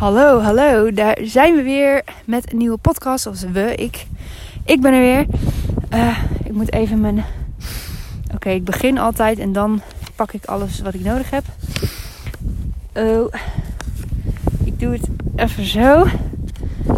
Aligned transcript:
Hallo, 0.00 0.40
hallo. 0.40 0.92
Daar 0.92 1.18
zijn 1.22 1.54
we 1.54 1.62
weer 1.62 2.02
met 2.24 2.52
een 2.52 2.58
nieuwe 2.58 2.76
podcast. 2.76 3.26
Of 3.26 3.40
we, 3.40 3.74
ik. 3.74 4.06
Ik 4.64 4.80
ben 4.80 4.92
er 4.92 5.00
weer. 5.00 5.26
Uh, 5.94 6.18
ik 6.44 6.52
moet 6.52 6.72
even 6.72 7.00
mijn... 7.00 7.24
Oké, 8.34 8.50
ik 8.50 8.64
begin 8.64 8.98
altijd 8.98 9.38
en 9.38 9.52
dan 9.52 9.80
pak 10.16 10.32
ik 10.32 10.44
alles 10.44 10.80
wat 10.80 10.94
ik 10.94 11.04
nodig 11.04 11.30
heb. 11.30 11.44
Oh. 12.94 13.34
Ik 14.64 14.80
doe 14.80 14.92
het 14.92 15.08
even 15.36 15.64
zo. 15.64 16.06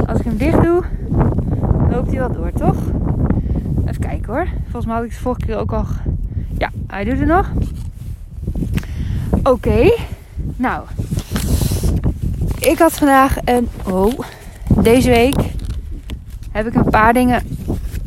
Als 0.06 0.18
ik 0.18 0.24
hem 0.24 0.36
dicht 0.36 0.62
doe, 0.62 0.82
loopt 1.90 2.10
hij 2.10 2.18
wel 2.18 2.32
door, 2.32 2.52
toch? 2.52 2.76
Even 3.86 4.00
kijken 4.00 4.32
hoor. 4.32 4.46
Volgens 4.62 4.86
mij 4.86 4.94
had 4.94 5.04
ik 5.04 5.10
het 5.10 5.20
vorige 5.20 5.46
keer 5.46 5.56
ook 5.56 5.72
al... 5.72 5.86
Ja, 6.58 6.70
hij 6.86 7.04
doet 7.04 7.18
het 7.18 7.28
nog. 7.28 7.50
Oké. 9.42 9.94
Nou, 10.56 10.84
ik 12.62 12.78
had 12.78 12.92
vandaag 12.92 13.36
een. 13.44 13.68
Oh, 13.84 14.18
deze 14.78 15.10
week 15.10 15.36
heb 16.50 16.66
ik 16.66 16.74
een 16.74 16.90
paar 16.90 17.12
dingen. 17.12 17.42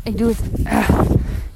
Ik 0.02 0.18
doe 0.18 0.28
het. 0.28 0.66
Uh, 0.66 0.88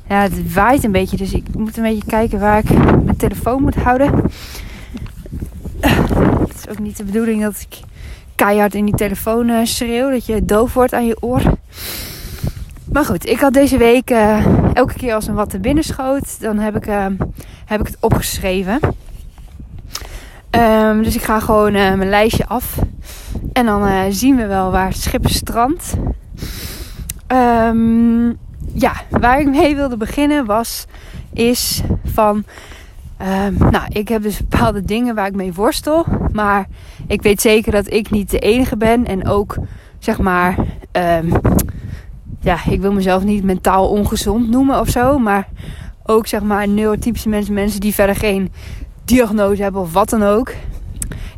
ja, 0.09 0.23
het 0.23 0.53
waait 0.53 0.85
een 0.85 0.93
beetje, 0.93 1.17
dus 1.17 1.33
ik 1.33 1.55
moet 1.55 1.77
een 1.77 1.83
beetje 1.83 2.07
kijken 2.07 2.41
waar 2.41 2.59
ik 2.59 2.71
mijn 3.05 3.17
telefoon 3.17 3.63
moet 3.63 3.75
houden. 3.75 4.31
Uh, 5.81 6.09
het 6.41 6.55
is 6.55 6.69
ook 6.69 6.79
niet 6.79 6.97
de 6.97 7.05
bedoeling 7.05 7.43
dat 7.43 7.67
ik 7.69 7.79
keihard 8.35 8.75
in 8.75 8.85
die 8.85 8.95
telefoon 8.95 9.49
uh, 9.49 9.65
schreeuw, 9.65 10.11
dat 10.11 10.27
je 10.27 10.45
doof 10.45 10.75
wordt 10.75 10.93
aan 10.93 11.07
je 11.07 11.23
oor. 11.23 11.43
Maar 12.93 13.05
goed, 13.05 13.27
ik 13.27 13.41
had 13.41 13.53
deze 13.53 13.77
week 13.77 14.11
elke 14.73 14.95
keer 14.97 15.15
als 15.15 15.27
een 15.27 15.35
wat 15.35 15.53
er 15.53 15.61
binnen 15.61 15.85
schoot, 15.85 16.41
dan 16.41 16.59
heb 16.59 16.77
ik, 16.77 16.85
heb 17.65 17.81
ik 17.81 17.87
het 17.87 17.97
opgeschreven. 18.01 18.79
Um, 20.51 21.03
dus 21.03 21.15
ik 21.15 21.23
ga 21.23 21.41
gewoon 21.41 21.75
uh, 21.75 21.95
mijn 21.95 22.09
lijstje 22.09 22.47
af. 22.47 22.79
En 23.53 23.67
dan 23.67 23.87
uh, 23.87 24.01
zien 24.09 24.37
we 24.37 24.47
wel 24.47 24.71
waar 24.71 24.89
het 24.89 24.97
schip 24.97 25.29
strandt. 25.29 25.95
Um, 27.29 28.39
ja, 28.73 28.93
waar 29.11 29.41
ik 29.41 29.49
mee 29.49 29.75
wilde 29.75 29.97
beginnen 29.97 30.47
was, 30.47 30.87
is 31.33 31.83
van... 32.05 32.45
Um, 33.47 33.57
nou, 33.71 33.85
ik 33.89 34.09
heb 34.09 34.23
dus 34.23 34.39
bepaalde 34.47 34.83
dingen 34.83 35.15
waar 35.15 35.27
ik 35.27 35.35
mee 35.35 35.53
worstel. 35.53 36.07
Maar 36.33 36.67
ik 37.07 37.23
weet 37.23 37.41
zeker 37.41 37.73
dat 37.73 37.93
ik 37.93 38.11
niet 38.11 38.31
de 38.31 38.39
enige 38.39 38.77
ben. 38.77 39.07
En 39.07 39.27
ook, 39.27 39.57
zeg 39.99 40.19
maar... 40.19 40.57
ja, 42.41 42.59
ik 42.69 42.81
wil 42.81 42.93
mezelf 42.93 43.25
niet 43.25 43.45
mentaal 43.45 43.89
ongezond 43.89 44.51
noemen 44.51 44.81
of 44.81 44.89
zo. 44.89 45.19
Maar 45.19 45.49
ook, 46.05 46.27
zeg 46.27 46.43
maar, 46.43 46.69
neurotypische 46.69 47.29
mensen. 47.29 47.55
Mensen 47.55 47.81
die 47.81 47.95
verder 47.95 48.17
geen 48.17 48.53
diagnose 49.05 49.63
hebben 49.63 49.81
of 49.81 49.93
wat 49.93 50.09
dan 50.09 50.23
ook, 50.23 50.53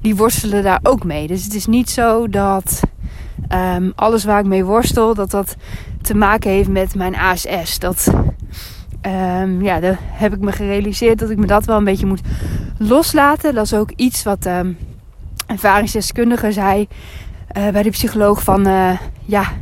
die 0.01 0.17
worstelen 0.17 0.63
daar 0.63 0.81
ook 0.83 1.05
mee. 1.05 1.27
Dus 1.27 1.45
het 1.45 1.55
is 1.55 1.67
niet 1.67 1.91
zo 1.91 2.29
dat 2.29 2.81
ehm, 3.49 3.91
alles 3.95 4.25
waar 4.25 4.41
ik 4.41 4.47
mee 4.47 4.65
worstel, 4.65 5.15
dat 5.15 5.31
dat 5.31 5.57
te 6.03 6.15
maken 6.15 6.51
heeft 6.51 6.69
met 6.69 6.95
mijn 6.95 7.17
ASS. 7.17 7.79
Dat, 7.79 8.13
um, 9.07 9.63
ja, 9.63 9.81
daar 9.81 9.99
heb 10.03 10.35
ik 10.35 10.41
me 10.41 10.53
gerealiseerd 10.53 11.19
dat 11.19 11.31
ik 11.31 11.39
me 11.39 11.47
dat 11.47 11.65
wel 11.65 11.77
een 11.77 11.85
beetje 11.85 12.07
moet 12.07 12.21
loslaten. 12.79 13.55
Dat 13.55 13.65
is 13.65 13.75
ook 13.75 13.91
iets 13.97 14.23
wat 14.23 14.47
um, 14.47 14.77
ervaringsdeskundige 15.47 16.53
zei 16.53 16.89
uh, 17.57 17.69
bij 17.69 17.83
de 17.83 17.91
psycholoog 17.91 18.43
van, 18.43 18.69
uh, 18.69 18.99
ja, 19.25 19.53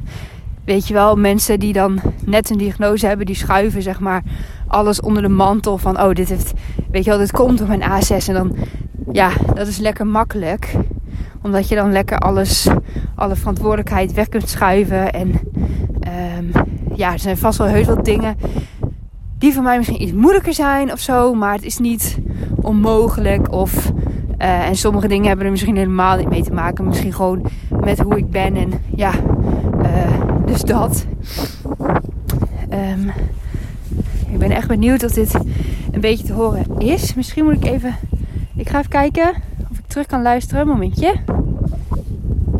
weet 0.64 0.88
je 0.88 0.94
wel, 0.94 1.16
mensen 1.16 1.60
die 1.60 1.72
dan 1.72 2.00
net 2.24 2.50
een 2.50 2.58
diagnose 2.58 3.06
hebben, 3.06 3.26
die 3.26 3.34
schuiven 3.34 3.82
zeg 3.82 4.00
maar 4.00 4.22
alles 4.70 5.00
onder 5.00 5.22
de 5.22 5.28
mantel 5.28 5.78
van, 5.78 6.00
oh, 6.00 6.12
dit 6.12 6.28
heeft, 6.28 6.52
weet 6.90 7.04
je 7.04 7.10
wel, 7.10 7.18
dit 7.18 7.32
komt 7.32 7.58
door 7.58 7.68
mijn 7.68 7.82
A6. 7.82 8.26
En 8.26 8.34
dan, 8.34 8.56
ja, 9.12 9.30
dat 9.54 9.66
is 9.66 9.78
lekker 9.78 10.06
makkelijk. 10.06 10.74
Omdat 11.42 11.68
je 11.68 11.74
dan 11.74 11.92
lekker 11.92 12.18
alles, 12.18 12.68
alle 13.14 13.36
verantwoordelijkheid 13.36 14.12
weg 14.12 14.28
kunt 14.28 14.48
schuiven. 14.48 15.12
En 15.12 15.32
um, 16.38 16.52
ja, 16.94 17.12
er 17.12 17.18
zijn 17.18 17.36
vast 17.36 17.58
wel 17.58 17.66
heel 17.66 17.84
veel 17.84 18.02
dingen 18.02 18.36
die 19.38 19.52
voor 19.52 19.62
mij 19.62 19.76
misschien 19.76 20.02
iets 20.02 20.12
moeilijker 20.12 20.54
zijn 20.54 20.92
of 20.92 20.98
zo. 20.98 21.34
Maar 21.34 21.54
het 21.54 21.64
is 21.64 21.78
niet 21.78 22.18
onmogelijk. 22.60 23.52
Of, 23.52 23.92
uh, 24.38 24.68
en 24.68 24.76
sommige 24.76 25.08
dingen 25.08 25.26
hebben 25.26 25.44
er 25.44 25.50
misschien 25.50 25.76
helemaal 25.76 26.16
niet 26.16 26.28
mee 26.28 26.42
te 26.42 26.52
maken. 26.52 26.86
Misschien 26.86 27.12
gewoon 27.12 27.42
met 27.80 27.98
hoe 27.98 28.16
ik 28.16 28.30
ben. 28.30 28.56
En 28.56 28.72
ja, 28.94 29.12
uh, 29.82 30.46
dus 30.46 30.62
dat. 30.62 31.06
Ik 32.68 33.19
ben 34.40 34.50
echt 34.50 34.68
benieuwd 34.68 35.04
of 35.04 35.12
dit 35.12 35.34
een 35.92 36.00
beetje 36.00 36.26
te 36.26 36.32
horen 36.32 36.64
is. 36.78 37.14
Misschien 37.14 37.44
moet 37.44 37.54
ik 37.54 37.64
even. 37.64 37.94
Ik 38.56 38.68
ga 38.68 38.78
even 38.78 38.90
kijken 38.90 39.28
of 39.70 39.78
ik 39.78 39.86
terug 39.86 40.06
kan 40.06 40.22
luisteren. 40.22 40.66
Momentje. 40.66 41.14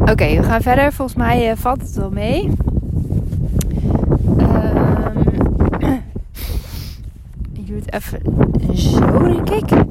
Oké, 0.01 0.37
we 0.37 0.43
gaan 0.43 0.63
verder. 0.63 0.93
Volgens 0.93 1.19
mij 1.19 1.51
uh, 1.51 1.57
valt 1.57 1.81
het 1.81 1.95
wel 1.95 2.11
mee. 2.11 2.51
Um, 4.39 5.23
ik 7.59 7.67
doe 7.67 7.77
het 7.85 7.93
even 7.93 8.21
zo, 8.77 9.43
denk 9.45 9.51
ik. 9.51 9.85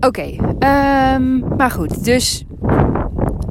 Oké, 0.00 0.36
um, 0.66 1.56
maar 1.56 1.70
goed. 1.70 2.04
Dus 2.04 2.44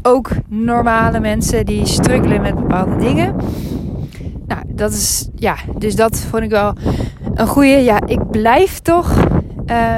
ook 0.02 0.30
normale 0.48 1.20
mensen 1.20 1.66
die 1.66 1.86
struggelen 1.86 2.42
met 2.42 2.56
bepaalde 2.56 2.96
dingen. 2.96 3.36
Nou, 4.52 4.64
dat 4.68 4.92
is, 4.92 5.30
ja, 5.36 5.56
dus 5.78 5.96
dat 5.96 6.18
vond 6.18 6.44
ik 6.44 6.50
wel 6.50 6.74
een 7.34 7.48
goede. 7.48 7.84
Ja, 7.84 8.00
ik 8.06 8.32
blijf 8.32 8.80
toch, 8.80 9.18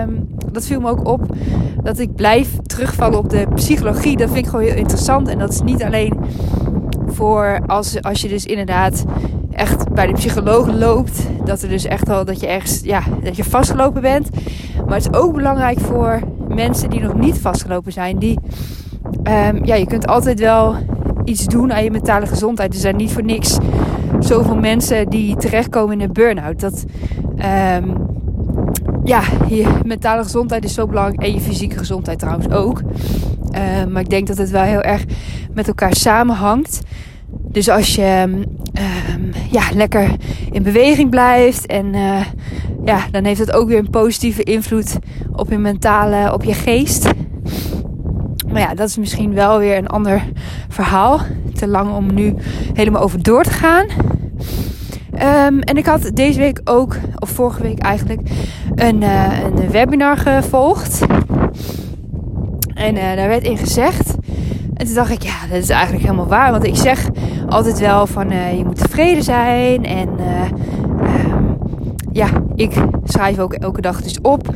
um, 0.01 0.27
dat 0.51 0.65
viel 0.65 0.79
me 0.79 0.89
ook 0.89 1.07
op, 1.07 1.35
dat 1.83 1.99
ik 1.99 2.15
blijf 2.15 2.49
terugvallen 2.63 3.17
op 3.17 3.29
de 3.29 3.47
psychologie. 3.55 4.17
Dat 4.17 4.31
vind 4.31 4.45
ik 4.45 4.51
gewoon 4.51 4.65
heel 4.65 4.75
interessant. 4.75 5.27
En 5.27 5.39
dat 5.39 5.51
is 5.51 5.61
niet 5.61 5.83
alleen 5.83 6.19
voor 7.07 7.61
als, 7.67 8.01
als 8.01 8.21
je 8.21 8.27
dus 8.27 8.45
inderdaad 8.45 9.03
echt 9.51 9.93
bij 9.93 10.07
de 10.07 10.13
psycholoog 10.13 10.67
loopt. 10.67 11.27
Dat 11.45 11.61
er 11.61 11.69
dus 11.69 11.85
echt 11.85 12.09
al 12.09 12.25
dat 12.25 12.39
je 12.39 12.47
ergens, 12.47 12.81
ja, 12.83 13.01
dat 13.23 13.35
je 13.35 13.43
vastgelopen 13.43 14.01
bent. 14.01 14.29
Maar 14.85 14.95
het 14.95 15.09
is 15.11 15.19
ook 15.19 15.33
belangrijk 15.33 15.79
voor 15.79 16.19
mensen 16.47 16.89
die 16.89 17.01
nog 17.01 17.13
niet 17.13 17.37
vastgelopen 17.39 17.91
zijn. 17.91 18.17
Die, 18.17 18.39
um, 19.23 19.65
ja, 19.65 19.75
je 19.75 19.87
kunt 19.87 20.07
altijd 20.07 20.39
wel 20.39 20.75
iets 21.23 21.45
doen 21.45 21.73
aan 21.73 21.83
je 21.83 21.91
mentale 21.91 22.25
gezondheid. 22.25 22.73
Er 22.73 22.79
zijn 22.79 22.95
niet 22.95 23.11
voor 23.11 23.23
niks 23.23 23.57
zoveel 24.23 24.55
mensen 24.55 25.09
die 25.09 25.35
terechtkomen 25.35 25.99
in 25.99 26.01
een 26.01 26.13
burn-out. 26.13 26.59
Dat, 26.59 26.85
um, 27.77 27.95
ja, 29.03 29.21
je 29.47 29.67
mentale 29.85 30.23
gezondheid 30.23 30.63
is 30.63 30.73
zo 30.73 30.87
belangrijk. 30.87 31.21
En 31.21 31.33
je 31.33 31.39
fysieke 31.41 31.77
gezondheid 31.77 32.19
trouwens 32.19 32.49
ook. 32.49 32.81
Uh, 32.81 33.85
maar 33.91 34.01
ik 34.01 34.09
denk 34.09 34.27
dat 34.27 34.37
het 34.37 34.49
wel 34.49 34.63
heel 34.63 34.81
erg 34.81 35.03
met 35.53 35.67
elkaar 35.67 35.95
samenhangt. 35.95 36.81
Dus 37.51 37.69
als 37.69 37.95
je 37.95 38.23
um, 38.23 39.31
ja, 39.51 39.63
lekker 39.73 40.15
in 40.51 40.63
beweging 40.63 41.09
blijft 41.09 41.65
en 41.65 41.85
uh, 41.93 42.25
ja, 42.85 43.05
dan 43.11 43.23
heeft 43.23 43.39
het 43.39 43.51
ook 43.51 43.67
weer 43.67 43.77
een 43.77 43.89
positieve 43.89 44.43
invloed 44.43 44.97
op 45.31 45.49
je 45.49 45.57
mentale, 45.57 46.33
op 46.33 46.43
je 46.43 46.53
geest. 46.53 47.09
Maar 48.51 48.61
ja, 48.61 48.73
dat 48.73 48.87
is 48.87 48.97
misschien 48.97 49.33
wel 49.33 49.59
weer 49.59 49.77
een 49.77 49.87
ander 49.87 50.23
verhaal. 50.69 51.19
Te 51.53 51.67
lang 51.67 51.95
om 51.95 52.13
nu 52.13 52.33
helemaal 52.73 53.01
over 53.01 53.23
door 53.23 53.43
te 53.43 53.49
gaan. 53.49 53.85
Um, 55.43 55.59
en 55.59 55.77
ik 55.77 55.85
had 55.85 56.11
deze 56.13 56.39
week 56.39 56.61
ook, 56.63 56.95
of 57.19 57.29
vorige 57.29 57.61
week 57.61 57.79
eigenlijk, 57.79 58.21
een, 58.75 59.01
uh, 59.01 59.43
een 59.43 59.69
webinar 59.71 60.17
gevolgd. 60.17 61.01
En 62.73 62.95
uh, 62.95 63.15
daar 63.15 63.27
werd 63.27 63.43
in 63.43 63.57
gezegd. 63.57 64.15
En 64.73 64.85
toen 64.85 64.95
dacht 64.95 65.11
ik, 65.11 65.23
ja, 65.23 65.47
dat 65.49 65.57
is 65.57 65.69
eigenlijk 65.69 66.03
helemaal 66.03 66.27
waar. 66.27 66.51
Want 66.51 66.63
ik 66.63 66.75
zeg 66.75 67.09
altijd 67.47 67.79
wel 67.79 68.07
van 68.07 68.31
uh, 68.31 68.57
je 68.57 68.65
moet 68.65 68.77
tevreden 68.77 69.23
zijn. 69.23 69.85
En 69.85 70.09
um, 70.09 71.57
ja, 72.11 72.27
ik 72.55 72.73
schrijf 73.03 73.39
ook 73.39 73.53
elke 73.53 73.81
dag 73.81 74.01
dus 74.01 74.21
op. 74.21 74.55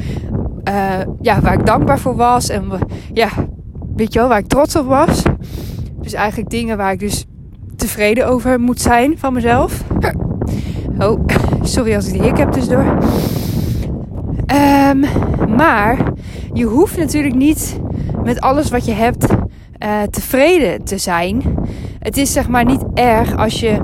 ja, 1.22 1.42
waar 1.42 1.54
ik 1.54 1.66
dankbaar 1.66 2.00
voor 2.00 2.16
was. 2.16 2.50
En 2.50 2.64
ja, 3.14 3.30
weet 3.96 4.14
je 4.14 4.20
wel, 4.20 4.28
waar 4.28 4.40
ik 4.40 4.48
trots 4.48 4.76
op 4.76 4.88
was. 4.88 5.22
Dus 6.02 6.14
eigenlijk 6.14 6.50
dingen 6.50 6.78
waar 6.78 6.92
ik 6.92 7.00
dus 7.00 7.26
tevreden 7.76 8.28
over 8.28 8.60
moet 8.60 8.82
zijn 8.82 9.18
van 9.18 9.34
mezelf. 9.34 9.84
Oh, 11.00 11.26
sorry 11.62 11.96
als 11.96 12.08
ik 12.08 12.14
die 12.14 12.22
hik 12.22 12.38
heb 12.38 12.52
tussendoor. 12.52 12.98
Um, 14.92 15.06
maar 15.56 15.98
je 16.54 16.66
hoeft 16.66 16.98
natuurlijk 16.98 17.36
niet 17.36 17.80
met 18.24 18.42
alles 18.42 18.70
wat 18.70 18.86
je 18.86 18.92
hebt 18.92 19.26
uh, 19.32 20.02
tevreden 20.10 20.84
te 20.84 20.98
zijn. 20.98 21.44
Het 22.00 22.18
is 22.18 22.34
zeg 22.34 22.48
maar 22.48 22.66
niet 22.66 22.84
erg 22.94 23.38
als 23.38 23.60
je 23.60 23.82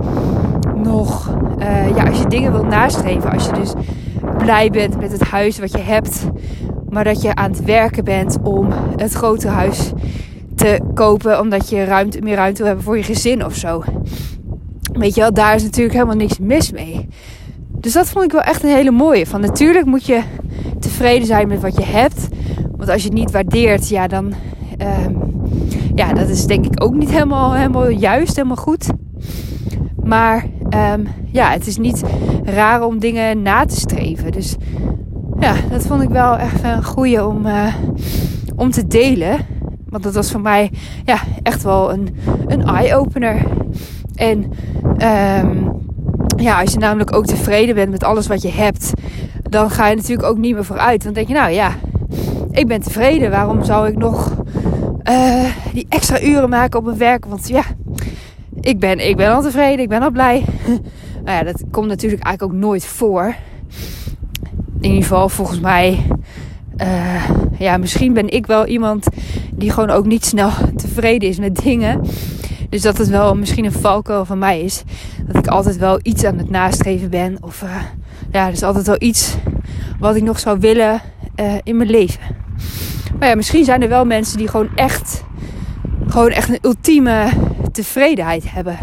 nog, 0.76 1.38
uh, 1.60 1.96
ja, 1.96 2.04
als 2.04 2.18
je 2.18 2.28
dingen 2.28 2.52
wilt 2.52 2.68
nastreven. 2.68 3.32
Als 3.32 3.46
je 3.46 3.52
dus 3.52 3.74
blij 4.38 4.70
bent 4.70 5.00
met 5.00 5.12
het 5.12 5.24
huis 5.24 5.60
wat 5.60 5.72
je 5.72 5.82
hebt. 5.82 6.28
Maar 6.90 7.04
dat 7.04 7.22
je 7.22 7.36
aan 7.36 7.52
het 7.52 7.64
werken 7.64 8.04
bent 8.04 8.38
om 8.44 8.68
het 8.96 9.14
grote 9.14 9.48
huis 9.48 9.92
te 10.56 10.80
kopen. 10.94 11.40
Omdat 11.40 11.70
je 11.70 11.84
ruimte, 11.84 12.22
meer 12.22 12.36
ruimte 12.36 12.58
wil 12.58 12.68
hebben 12.68 12.86
voor 12.86 12.98
je 12.98 13.04
gezin 13.04 13.46
of 13.46 13.56
zo. 13.56 13.84
Weet 14.92 15.16
je 15.16 15.22
wel, 15.22 15.34
daar 15.34 15.56
is 15.56 15.64
natuurlijk 15.64 15.94
helemaal 15.94 16.16
niks 16.16 16.40
mis 16.40 16.72
mee. 16.72 17.08
Dus 17.80 17.94
dat 17.94 18.10
vond 18.10 18.26
ik 18.26 18.32
wel 18.32 18.42
echt 18.42 18.64
een 18.64 18.70
hele 18.70 18.92
mooie. 18.92 19.26
Van 19.26 19.42
natuurlijk 19.42 19.86
moet 19.86 20.06
je 20.06 20.22
tevreden 20.80 21.28
zijn 21.28 21.48
met 21.48 21.62
wat 21.62 21.76
je 21.76 21.86
hebt. 21.86 22.28
Want 22.78 22.90
als 22.90 23.02
je 23.02 23.08
het 23.08 23.18
niet 23.18 23.32
waardeert, 23.32 23.90
ja, 23.90 24.08
dan, 24.08 24.34
uh, 24.82 25.08
ja, 25.96 26.14
dat 26.14 26.30
is 26.30 26.46
denk 26.46 26.66
ik 26.66 26.84
ook 26.84 26.94
niet 26.94 27.12
helemaal, 27.12 27.54
helemaal 27.54 27.90
juist, 27.90 28.36
helemaal 28.36 28.58
goed. 28.58 28.88
Maar 30.04 30.46
um, 30.94 31.08
ja, 31.32 31.52
het 31.52 31.68
is 31.68 31.78
niet 31.78 32.04
raar 32.44 32.86
om 32.86 33.00
dingen 33.00 33.42
na 33.42 33.66
te 33.66 33.76
streven. 33.76 34.32
Dus 34.32 34.56
ja, 35.40 35.56
dat 35.70 35.86
vond 35.86 36.02
ik 36.02 36.10
wel 36.10 36.38
echt 36.38 36.64
een 36.64 36.84
goede 36.84 37.28
om, 37.28 37.46
uh, 37.46 37.76
om 38.56 38.72
te 38.72 38.88
delen. 38.88 39.38
Want 39.90 40.04
dat 40.04 40.14
was 40.14 40.32
voor 40.32 40.42
mij 40.42 40.72
ja, 41.06 41.18
echt 41.44 41.64
wel 41.64 41.94
een, 41.94 42.16
een 42.48 42.66
eye-opener. 42.66 43.46
En 44.16 44.52
um, 44.84 45.72
ja, 46.38 46.62
als 46.62 46.72
je 46.72 46.80
namelijk 46.80 47.16
ook 47.16 47.26
tevreden 47.26 47.76
bent 47.76 47.92
met 47.92 48.04
alles 48.04 48.28
wat 48.28 48.42
je 48.42 48.52
hebt, 48.52 48.94
dan 49.50 49.70
ga 49.70 49.88
je 49.88 49.96
natuurlijk 49.96 50.28
ook 50.28 50.38
niet 50.38 50.54
meer 50.54 50.66
vooruit. 50.66 51.04
Dan 51.04 51.14
denk 51.14 51.28
je, 51.28 51.34
nou 51.34 51.52
ja, 51.52 51.76
ik 52.52 52.68
ben 52.68 52.82
tevreden. 52.82 53.32
Waarom 53.32 53.64
zou 53.64 53.88
ik 53.88 53.98
nog 53.98 54.32
uh, 55.10 55.46
die 55.74 55.86
extra 55.90 56.22
uren 56.22 56.50
maken 56.50 56.80
op 56.80 56.86
mijn 56.86 56.98
werk? 56.98 57.26
Want 57.26 57.48
ja, 57.48 57.64
ik 58.62 58.80
ben, 58.80 59.08
ik 59.08 59.16
ben 59.16 59.32
al 59.32 59.42
tevreden, 59.42 59.80
ik 59.80 59.90
ben 59.90 60.02
al 60.02 60.12
blij. 60.12 60.44
nou 61.26 61.38
ja, 61.38 61.44
dat 61.44 61.64
komt 61.72 61.88
natuurlijk 61.88 62.24
eigenlijk 62.24 62.54
ook 62.54 62.62
nooit 62.62 62.86
voor. 62.86 63.36
In 64.80 64.90
ieder 64.90 65.02
geval, 65.02 65.30
volgens 65.30 65.60
mij. 65.60 66.06
Uh, 66.78 67.30
ja, 67.58 67.78
misschien 67.78 68.14
ben 68.14 68.30
ik 68.30 68.46
wel 68.46 68.66
iemand 68.66 69.08
die 69.52 69.72
gewoon 69.72 69.90
ook 69.90 70.06
niet 70.06 70.26
snel 70.26 70.50
tevreden 70.76 71.30
is 71.30 71.40
met 71.40 71.56
dingen. 71.56 72.02
Dus 72.74 72.82
dat 72.82 72.98
het 72.98 73.08
wel 73.08 73.36
misschien 73.36 73.66
een 73.66 73.72
valkuil 73.72 74.26
van 74.26 74.38
mij 74.38 74.62
is. 74.62 74.84
Dat 75.26 75.36
ik 75.36 75.48
altijd 75.48 75.78
wel 75.78 76.00
iets 76.02 76.24
aan 76.24 76.38
het 76.38 76.50
nastreven 76.50 77.10
ben. 77.10 77.38
Of 77.42 77.62
uh, 77.62 77.76
ja, 78.32 78.46
er 78.46 78.52
is 78.52 78.64
altijd 78.64 78.88
wel 78.88 78.96
iets 79.00 79.36
wat 80.00 80.16
ik 80.16 80.24
nog 80.24 80.40
zou 80.40 80.60
willen 80.60 81.02
uh, 81.36 81.54
in 81.64 81.78
mijn 81.78 81.90
leven. 81.90 82.22
Maar 83.20 83.28
ja, 83.28 83.36
misschien 83.36 83.64
zijn 83.64 83.82
er 83.82 83.90
wel 83.90 84.06
mensen 84.06 84.38
die 84.38 84.48
gewoon 84.48 84.70
echt, 84.76 85.24
gewoon 86.08 86.30
echt 86.30 86.50
een 86.50 86.60
ultieme 86.62 87.30
tevredenheid 87.72 88.52
hebben. 88.52 88.78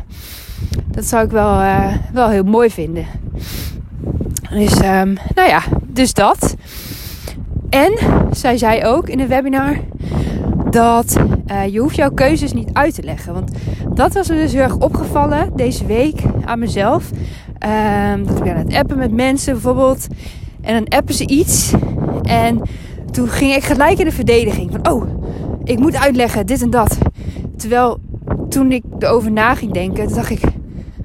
Dat 0.87 1.05
zou 1.05 1.25
ik 1.25 1.31
wel, 1.31 1.61
uh, 1.61 1.95
wel 2.13 2.29
heel 2.29 2.45
mooi 2.45 2.71
vinden. 2.71 3.07
Dus, 4.51 4.73
um, 4.73 5.17
nou 5.35 5.49
ja, 5.49 5.63
dus 5.87 6.13
dat. 6.13 6.57
En 7.71 7.93
zij 8.31 8.59
zei 8.59 8.85
ook 8.85 9.09
in 9.09 9.21
een 9.21 9.29
webinar 9.29 9.81
dat 10.73 11.17
uh, 11.51 11.67
je 11.67 11.79
hoeft 11.79 11.97
jouw 11.97 12.11
keuzes 12.11 12.53
niet 12.53 12.69
uit 12.73 12.95
te 12.95 13.03
leggen. 13.03 13.35
Want 13.35 13.51
dat 13.95 14.15
was 14.15 14.29
me 14.29 14.35
dus 14.35 14.53
heel 14.53 14.63
erg 14.63 14.77
opgevallen 14.77 15.51
deze 15.57 15.87
week 15.87 16.23
aan 16.45 16.59
mezelf. 16.59 17.11
Um, 18.15 18.27
dat 18.27 18.41
ik 18.41 18.49
aan 18.49 18.57
het 18.57 18.75
appen 18.75 18.99
met 18.99 19.13
mensen 19.13 19.53
bijvoorbeeld. 19.53 20.07
En 20.61 20.75
dan 20.75 20.99
appen 20.99 21.15
ze 21.15 21.27
iets. 21.27 21.73
En 22.23 22.63
toen 23.11 23.29
ging 23.29 23.55
ik 23.55 23.63
gelijk 23.63 23.99
in 23.99 24.05
de 24.05 24.13
verdediging. 24.13 24.71
Van 24.71 24.93
oh, 24.93 25.05
ik 25.65 25.79
moet 25.79 25.97
uitleggen 25.97 26.47
dit 26.47 26.63
en 26.63 26.71
dat. 26.71 26.99
Terwijl 27.57 28.01
toen 28.49 28.73
ik 28.73 28.83
erover 28.99 29.31
na 29.31 29.55
ging 29.55 29.73
denken, 29.73 30.15
dacht 30.15 30.31
ik... 30.31 30.41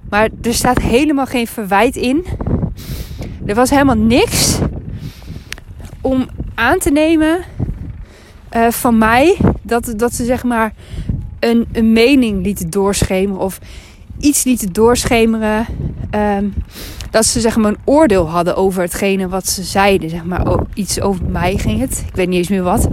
Maar 0.09 0.29
er 0.41 0.53
staat 0.53 0.81
helemaal 0.81 1.25
geen 1.25 1.47
verwijt 1.47 1.95
in. 1.95 2.25
Er 3.45 3.55
was 3.55 3.69
helemaal 3.69 3.97
niks 3.97 4.59
om 6.01 6.27
aan 6.55 6.79
te 6.79 6.91
nemen 6.91 7.39
uh, 8.55 8.67
van 8.69 8.97
mij 8.97 9.37
dat, 9.65 9.93
dat 9.95 10.13
ze 10.13 10.25
zeg 10.25 10.43
maar 10.43 10.73
een, 11.39 11.65
een 11.71 11.93
mening 11.93 12.43
lieten 12.43 12.69
doorschemeren 12.69 13.41
of 13.41 13.59
iets 14.19 14.43
lieten 14.43 14.73
doorschemeren. 14.73 15.65
Um, 16.11 16.53
dat 17.11 17.25
ze 17.25 17.39
zeg 17.39 17.55
maar 17.55 17.71
een 17.71 17.77
oordeel 17.83 18.29
hadden 18.29 18.55
over 18.55 18.81
hetgene 18.81 19.27
wat 19.27 19.47
ze 19.47 19.63
zeiden. 19.63 20.09
Zeg 20.09 20.23
maar 20.23 20.47
oh, 20.47 20.61
iets 20.73 21.01
over 21.01 21.25
mij 21.25 21.57
ging 21.57 21.79
het. 21.79 22.03
Ik 22.07 22.15
weet 22.15 22.27
niet 22.27 22.37
eens 22.37 22.49
meer 22.49 22.63
wat. 22.63 22.87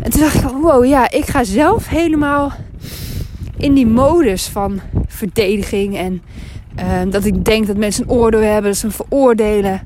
En 0.00 0.10
toen 0.10 0.20
dacht 0.20 0.34
ik, 0.34 0.42
wow, 0.42 0.84
ja, 0.84 1.10
ik 1.10 1.26
ga 1.26 1.44
zelf 1.44 1.88
helemaal 1.88 2.52
in 3.56 3.74
die 3.74 3.86
modus 3.86 4.46
van 4.46 4.80
verdediging. 5.06 5.96
En 5.96 6.22
uh, 6.78 7.12
dat 7.12 7.24
ik 7.24 7.44
denk 7.44 7.66
dat 7.66 7.76
mensen 7.76 8.02
een 8.02 8.10
oordeel 8.10 8.40
hebben, 8.40 8.70
dat 8.70 8.76
ze 8.76 8.86
me 8.86 8.92
veroordelen. 8.92 9.80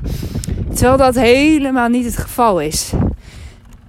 Terwijl 0.75 0.97
dat 0.97 1.15
helemaal 1.15 1.89
niet 1.89 2.05
het 2.05 2.17
geval 2.17 2.61
is. 2.61 2.93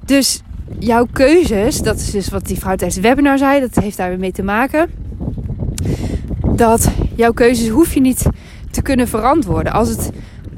Dus 0.05 0.41
jouw 0.79 1.07
keuzes, 1.11 1.81
dat 1.81 1.95
is 1.95 2.11
dus 2.11 2.29
wat 2.29 2.45
die 2.45 2.59
vrouw 2.59 2.75
tijdens 2.75 2.95
het 2.95 3.05
webinar 3.05 3.37
zei, 3.37 3.59
dat 3.59 3.83
heeft 3.83 3.97
daar 3.97 4.09
weer 4.09 4.19
mee 4.19 4.31
te 4.31 4.43
maken. 4.43 4.89
Dat 6.55 6.91
jouw 7.15 7.31
keuzes 7.31 7.69
hoef 7.69 7.93
je 7.93 8.01
niet 8.01 8.25
te 8.71 8.81
kunnen 8.81 9.07
verantwoorden. 9.07 9.73
Als 9.73 9.89
het 9.89 10.11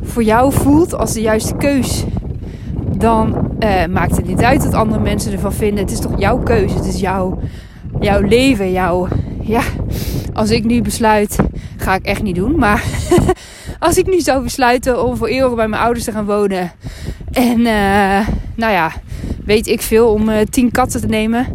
voor 0.04 0.24
jou 0.24 0.54
voelt 0.54 0.96
als 0.96 1.14
de 1.14 1.22
juiste 1.22 1.56
keus, 1.56 2.04
dan 2.98 3.52
uh, 3.60 3.86
maakt 3.86 4.16
het 4.16 4.28
niet 4.28 4.42
uit 4.42 4.64
wat 4.64 4.74
andere 4.74 5.02
mensen 5.02 5.32
ervan 5.32 5.54
vinden. 5.54 5.84
Het 5.84 5.94
is 5.94 6.00
toch 6.00 6.20
jouw 6.20 6.38
keuze, 6.38 6.76
het 6.76 6.86
is 6.86 7.00
jouw, 7.00 7.40
jouw 8.00 8.22
leven, 8.22 8.72
jouw. 8.72 9.08
Ja, 9.42 9.62
als 10.34 10.50
ik 10.50 10.64
nu 10.64 10.82
besluit, 10.82 11.38
ga 11.78 11.96
ik 11.96 12.06
echt 12.06 12.24
niet 12.24 12.36
doen, 12.36 12.58
maar 12.58 12.84
als 13.80 13.98
ik 13.98 14.06
nu 14.06 14.20
zou 14.20 14.44
besluiten 14.44 15.04
om 15.04 15.18
voor 15.18 15.28
eeuwig 15.28 15.56
bij 15.56 15.68
mijn 15.68 15.82
ouders 15.82 16.06
te 16.06 16.12
gaan 16.12 16.26
wonen 16.26 16.72
en 17.32 17.60
uh, 17.60 18.28
nou 18.56 18.74
ja, 18.74 18.92
weet 19.46 19.68
ik 19.68 19.82
veel, 19.82 20.12
om 20.12 20.30
uh, 20.30 20.38
tien 20.50 20.72
katten 20.72 21.02
te 21.02 21.08
nemen. 21.08 21.46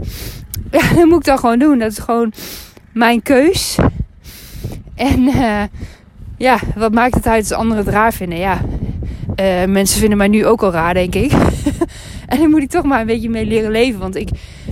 Ja, 0.70 0.94
dan 0.94 1.08
moet 1.08 1.18
ik 1.18 1.24
dat 1.24 1.38
gewoon 1.38 1.58
doen. 1.58 1.78
Dat 1.78 1.90
is 1.90 1.98
gewoon 1.98 2.32
mijn 2.92 3.22
keus. 3.22 3.76
En 4.94 5.20
uh, 5.20 5.62
ja, 6.36 6.58
wat 6.76 6.92
maakt 6.92 7.14
het 7.14 7.26
uit 7.26 7.42
als 7.42 7.52
anderen 7.52 7.84
het 7.84 7.94
raar 7.94 8.12
vinden? 8.12 8.38
Ja, 8.38 8.60
uh, 9.40 9.64
mensen 9.64 10.00
vinden 10.00 10.18
mij 10.18 10.28
nu 10.28 10.46
ook 10.46 10.62
al 10.62 10.72
raar, 10.72 10.94
denk 10.94 11.14
ik. 11.14 11.32
en 12.26 12.38
daar 12.38 12.48
moet 12.48 12.62
ik 12.62 12.70
toch 12.70 12.84
maar 12.84 13.00
een 13.00 13.06
beetje 13.06 13.30
mee 13.30 13.46
leren 13.46 13.70
leven. 13.70 14.00
Want 14.00 14.16
ik, 14.16 14.28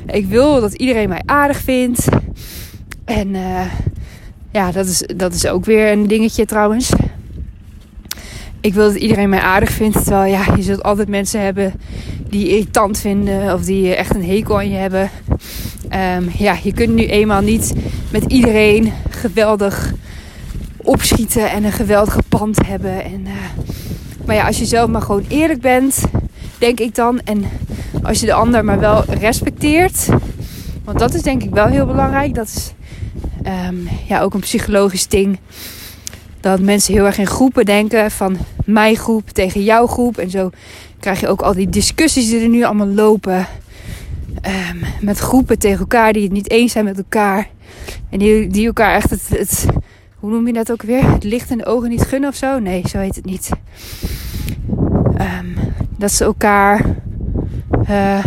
ik 0.06 0.26
wil 0.26 0.60
dat 0.60 0.72
iedereen 0.72 1.08
mij 1.08 1.22
aardig 1.24 1.58
vindt. 1.58 2.08
En 3.04 3.36
ja, 4.52 4.72
dat 4.72 4.86
is, 4.86 5.04
dat 5.16 5.34
is 5.34 5.46
ook 5.46 5.64
weer 5.64 5.92
een 5.92 6.06
dingetje 6.06 6.44
trouwens. 6.44 6.92
Ik 8.60 8.74
wil 8.74 8.84
dat 8.84 8.96
iedereen 8.96 9.28
mij 9.28 9.40
aardig 9.40 9.70
vindt. 9.70 10.04
Terwijl 10.04 10.32
ja, 10.32 10.54
je 10.56 10.62
zult 10.62 10.82
altijd 10.82 11.08
mensen 11.08 11.40
hebben 11.40 11.72
die 12.30 12.48
irritant 12.48 12.98
vinden 12.98 13.54
of 13.54 13.64
die 13.64 13.94
echt 13.94 14.14
een 14.14 14.24
hekel 14.24 14.56
aan 14.56 14.70
je 14.70 14.76
hebben. 14.76 15.10
Um, 16.16 16.30
ja, 16.38 16.56
je 16.62 16.72
kunt 16.72 16.94
nu 16.94 17.06
eenmaal 17.06 17.40
niet 17.40 17.72
met 18.10 18.24
iedereen 18.24 18.92
geweldig 19.10 19.92
opschieten 20.76 21.50
en 21.50 21.64
een 21.64 21.72
geweldige 21.72 22.22
pand 22.28 22.66
hebben. 22.66 23.04
En, 23.04 23.20
uh, 23.26 23.32
maar 24.26 24.34
ja, 24.34 24.46
als 24.46 24.58
je 24.58 24.64
zelf 24.64 24.90
maar 24.90 25.02
gewoon 25.02 25.24
eerlijk 25.28 25.60
bent, 25.60 26.04
denk 26.58 26.80
ik 26.80 26.94
dan. 26.94 27.20
En 27.24 27.44
als 28.02 28.20
je 28.20 28.26
de 28.26 28.32
ander 28.32 28.64
maar 28.64 28.80
wel 28.80 29.04
respecteert. 29.04 30.08
Want 30.84 30.98
dat 30.98 31.14
is 31.14 31.22
denk 31.22 31.42
ik 31.42 31.50
wel 31.50 31.66
heel 31.66 31.86
belangrijk. 31.86 32.34
Dat 32.34 32.46
is 32.46 32.72
um, 33.68 33.88
ja, 34.06 34.20
ook 34.20 34.34
een 34.34 34.40
psychologisch 34.40 35.08
ding. 35.08 35.38
Dat 36.40 36.60
mensen 36.60 36.94
heel 36.94 37.06
erg 37.06 37.18
in 37.18 37.26
groepen 37.26 37.64
denken 37.64 38.10
van 38.10 38.36
mijn 38.64 38.96
groep 38.96 39.28
tegen 39.28 39.62
jouw 39.62 39.86
groep. 39.86 40.18
En 40.18 40.30
zo 40.30 40.50
krijg 41.00 41.20
je 41.20 41.28
ook 41.28 41.40
al 41.40 41.54
die 41.54 41.68
discussies 41.68 42.28
die 42.28 42.40
er 42.40 42.48
nu 42.48 42.64
allemaal 42.64 42.86
lopen. 42.86 43.46
Um, 44.46 44.80
met 45.00 45.18
groepen 45.18 45.58
tegen 45.58 45.78
elkaar 45.78 46.12
die 46.12 46.22
het 46.22 46.32
niet 46.32 46.50
eens 46.50 46.72
zijn 46.72 46.84
met 46.84 46.96
elkaar. 46.98 47.48
En 48.10 48.18
die, 48.18 48.46
die 48.48 48.66
elkaar 48.66 48.94
echt 48.94 49.10
het, 49.10 49.66
Hoe 50.18 50.30
noem 50.30 50.46
je 50.46 50.52
dat 50.52 50.72
ook 50.72 50.82
weer? 50.82 51.10
Het 51.12 51.24
licht 51.24 51.50
in 51.50 51.58
de 51.58 51.66
ogen 51.66 51.88
niet 51.88 52.02
gunnen 52.02 52.30
of 52.30 52.36
zo? 52.36 52.58
Nee, 52.58 52.82
zo 52.88 52.98
heet 52.98 53.16
het 53.16 53.24
niet. 53.24 53.50
Um, 55.20 55.54
dat 55.98 56.12
ze 56.12 56.24
elkaar. 56.24 56.84
Uh, 57.82 58.24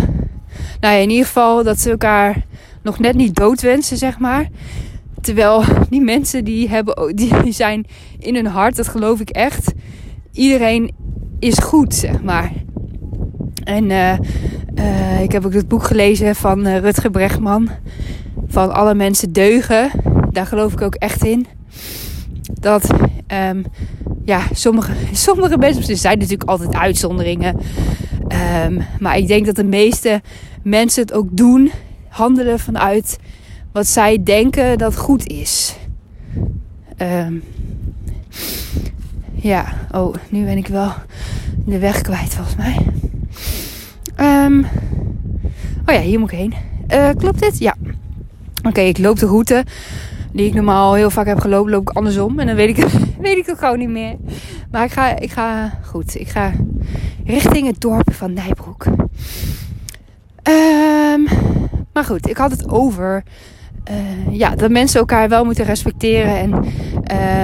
nou 0.79 0.93
ja, 0.95 1.01
in 1.01 1.09
ieder 1.09 1.25
geval 1.25 1.63
dat 1.63 1.79
ze 1.79 1.89
elkaar 1.89 2.45
nog 2.81 2.99
net 2.99 3.15
niet 3.15 3.35
doodwensen, 3.35 3.97
zeg 3.97 4.19
maar. 4.19 4.47
Terwijl 5.21 5.63
die 5.89 6.01
mensen 6.01 6.43
die, 6.43 6.69
hebben, 6.69 7.15
die 7.15 7.51
zijn 7.51 7.85
in 8.19 8.35
hun 8.35 8.45
hart, 8.45 8.75
dat 8.75 8.87
geloof 8.87 9.19
ik 9.19 9.29
echt. 9.29 9.73
Iedereen 10.31 10.91
is 11.39 11.57
goed, 11.57 11.95
zeg 11.95 12.21
maar. 12.21 12.51
En 13.63 13.89
uh, 13.89 14.13
uh, 14.75 15.21
ik 15.21 15.31
heb 15.31 15.45
ook 15.45 15.53
het 15.53 15.67
boek 15.67 15.83
gelezen 15.83 16.35
van 16.35 16.67
uh, 16.67 16.77
Rutger 16.77 17.11
Brechtman. 17.11 17.69
Van 18.47 18.73
alle 18.73 18.95
mensen 18.95 19.31
deugen. 19.31 19.91
Daar 20.31 20.45
geloof 20.45 20.73
ik 20.73 20.81
ook 20.81 20.95
echt 20.95 21.25
in. 21.25 21.47
Dat 22.59 22.93
um, 23.49 23.65
ja, 24.25 24.41
sommige, 24.53 24.91
sommige 25.27 25.57
mensen, 25.57 25.89
er 25.89 25.97
zijn 25.97 26.17
natuurlijk 26.17 26.49
altijd 26.49 26.75
uitzonderingen. 26.75 27.57
Um, 28.65 28.81
maar 28.99 29.17
ik 29.17 29.27
denk 29.27 29.45
dat 29.45 29.55
de 29.55 29.63
meeste 29.63 30.21
mensen 30.63 31.01
het 31.01 31.13
ook 31.13 31.27
doen, 31.31 31.71
handelen 32.07 32.59
vanuit 32.59 33.17
wat 33.71 33.87
zij 33.87 34.23
denken 34.23 34.77
dat 34.77 34.97
goed 34.97 35.27
is. 35.27 35.75
Um, 36.97 37.43
ja, 39.33 39.73
oh, 39.91 40.15
nu 40.29 40.45
ben 40.45 40.57
ik 40.57 40.67
wel 40.67 40.93
de 41.65 41.79
weg 41.79 42.01
kwijt 42.01 42.33
volgens 42.33 42.55
mij. 42.55 42.77
Um, 44.45 44.65
oh 45.85 45.93
ja, 45.95 46.01
hier 46.01 46.19
moet 46.19 46.31
ik 46.31 46.37
heen. 46.37 46.53
Uh, 46.89 47.09
klopt 47.17 47.39
dit? 47.39 47.59
Ja. 47.59 47.75
Oké, 48.63 48.81
ik 48.81 48.97
loop 48.97 49.19
de 49.19 49.25
route 49.25 49.65
die 50.31 50.45
ik 50.45 50.53
normaal 50.53 50.93
heel 50.93 51.09
vaak 51.09 51.25
heb 51.25 51.39
gelopen, 51.39 51.71
loop 51.71 51.81
ik 51.81 51.95
andersom. 51.95 52.39
En 52.39 52.47
dan 52.47 52.55
weet 52.55 52.77
ik, 52.77 52.87
weet 53.19 53.37
ik 53.37 53.45
het 53.45 53.59
gewoon 53.59 53.79
niet 53.79 53.89
meer. 53.89 54.15
Maar 54.71 54.83
ik 54.83 54.91
ga, 54.91 55.19
ik 55.19 55.31
ga 55.31 55.79
goed. 55.85 56.19
Ik 56.19 56.29
ga 56.29 56.51
richting 57.25 57.67
het 57.67 57.81
dorp 57.81 58.13
van 58.13 58.33
Nijbroek. 58.33 58.85
Um, 60.43 61.27
maar 61.93 62.05
goed, 62.05 62.29
ik 62.29 62.37
had 62.37 62.51
het 62.51 62.69
over 62.69 63.23
uh, 63.91 64.37
ja, 64.37 64.55
dat 64.55 64.71
mensen 64.71 64.99
elkaar 64.99 65.29
wel 65.29 65.45
moeten 65.45 65.65
respecteren. 65.65 66.37
En 66.37 66.53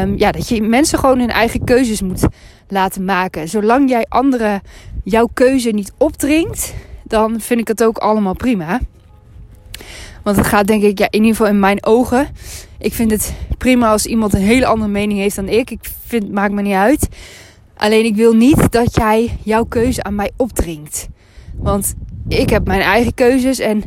um, 0.01 0.17
ja, 0.17 0.31
dat 0.31 0.49
je 0.49 0.61
mensen 0.61 0.99
gewoon 0.99 1.19
hun 1.19 1.29
eigen 1.29 1.63
keuzes 1.63 2.01
moet 2.01 2.27
laten 2.67 3.05
maken. 3.05 3.47
Zolang 3.47 3.89
jij 3.89 4.05
anderen 4.09 4.61
jouw 5.03 5.29
keuze 5.33 5.69
niet 5.69 5.93
opdringt, 5.97 6.73
dan 7.03 7.39
vind 7.39 7.59
ik 7.59 7.67
het 7.67 7.83
ook 7.83 7.97
allemaal 7.97 8.35
prima. 8.35 8.79
Want 10.23 10.37
het 10.37 10.47
gaat 10.47 10.67
denk 10.67 10.83
ik, 10.83 10.99
ja, 10.99 11.05
in 11.09 11.19
ieder 11.19 11.35
geval 11.35 11.51
in 11.51 11.59
mijn 11.59 11.85
ogen. 11.85 12.27
Ik 12.79 12.93
vind 12.93 13.11
het 13.11 13.33
prima 13.57 13.91
als 13.91 14.05
iemand 14.05 14.33
een 14.33 14.41
hele 14.41 14.65
andere 14.65 14.91
mening 14.91 15.19
heeft 15.19 15.35
dan 15.35 15.49
ik. 15.49 15.71
Ik 15.71 15.91
vind, 16.05 16.31
maakt 16.31 16.53
me 16.53 16.61
niet 16.61 16.73
uit. 16.73 17.07
Alleen 17.77 18.05
ik 18.05 18.15
wil 18.15 18.33
niet 18.33 18.71
dat 18.71 18.95
jij 18.95 19.37
jouw 19.43 19.63
keuze 19.63 20.03
aan 20.03 20.15
mij 20.15 20.31
opdringt. 20.35 21.07
Want 21.55 21.93
ik 22.27 22.49
heb 22.49 22.67
mijn 22.67 22.81
eigen 22.81 23.13
keuzes 23.13 23.59
en 23.59 23.83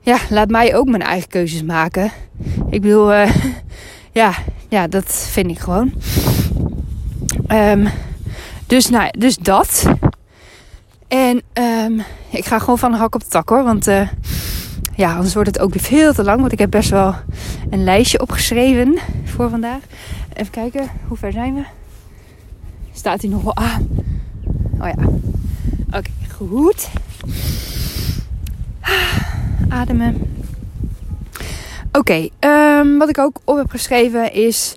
ja, 0.00 0.18
laat 0.28 0.48
mij 0.50 0.76
ook 0.76 0.88
mijn 0.88 1.02
eigen 1.02 1.28
keuzes 1.28 1.62
maken. 1.62 2.10
Ik 2.70 2.80
bedoel, 2.80 3.12
uh, 3.12 3.34
ja, 4.12 4.34
ja, 4.68 4.86
dat 4.86 5.28
vind 5.30 5.50
ik 5.50 5.58
gewoon. 5.58 5.92
Um, 7.48 7.88
dus, 8.66 8.88
nou, 8.88 9.10
dus 9.18 9.36
dat. 9.36 9.86
En 11.08 11.42
um, 11.52 12.02
ik 12.30 12.44
ga 12.44 12.58
gewoon 12.58 12.78
van 12.78 12.90
de 12.90 12.98
hak 12.98 13.14
op 13.14 13.20
de 13.20 13.28
tak 13.28 13.48
hoor. 13.48 13.64
Want 13.64 13.88
uh, 13.88 14.08
ja, 14.96 15.14
anders 15.14 15.34
wordt 15.34 15.48
het 15.48 15.58
ook 15.58 15.72
weer 15.72 15.82
veel 15.82 16.12
te 16.12 16.24
lang. 16.24 16.40
Want 16.40 16.52
ik 16.52 16.58
heb 16.58 16.70
best 16.70 16.90
wel 16.90 17.14
een 17.70 17.84
lijstje 17.84 18.20
opgeschreven 18.20 18.98
voor 19.24 19.50
vandaag. 19.50 19.80
Even 20.32 20.52
kijken, 20.52 20.88
hoe 21.08 21.16
ver 21.16 21.32
zijn 21.32 21.54
we? 21.54 21.62
Staat 22.92 23.20
hij 23.20 23.30
nog 23.30 23.42
wel 23.42 23.56
aan? 23.56 23.88
Oh 24.80 24.88
ja. 24.96 25.08
Oké, 25.86 26.10
goed. 26.36 26.90
Ademen. 29.70 30.22
Oké, 31.92 32.28
um, 32.40 32.98
wat 32.98 33.08
ik 33.08 33.18
ook 33.18 33.40
op 33.44 33.56
heb 33.56 33.70
geschreven 33.70 34.32
is 34.32 34.76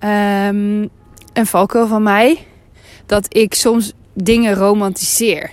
um, 0.00 0.88
een 1.32 1.46
valkuil 1.46 1.86
van 1.86 2.02
mij. 2.02 2.46
Dat 3.06 3.36
ik 3.36 3.54
soms 3.54 3.92
dingen 4.12 4.54
romantiseer. 4.54 5.50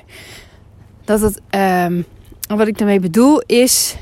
Dat 1.04 1.22
het, 1.22 1.42
um, 1.86 2.06
wat 2.48 2.68
ik 2.68 2.78
daarmee 2.78 3.00
bedoel 3.00 3.42
is 3.46 3.96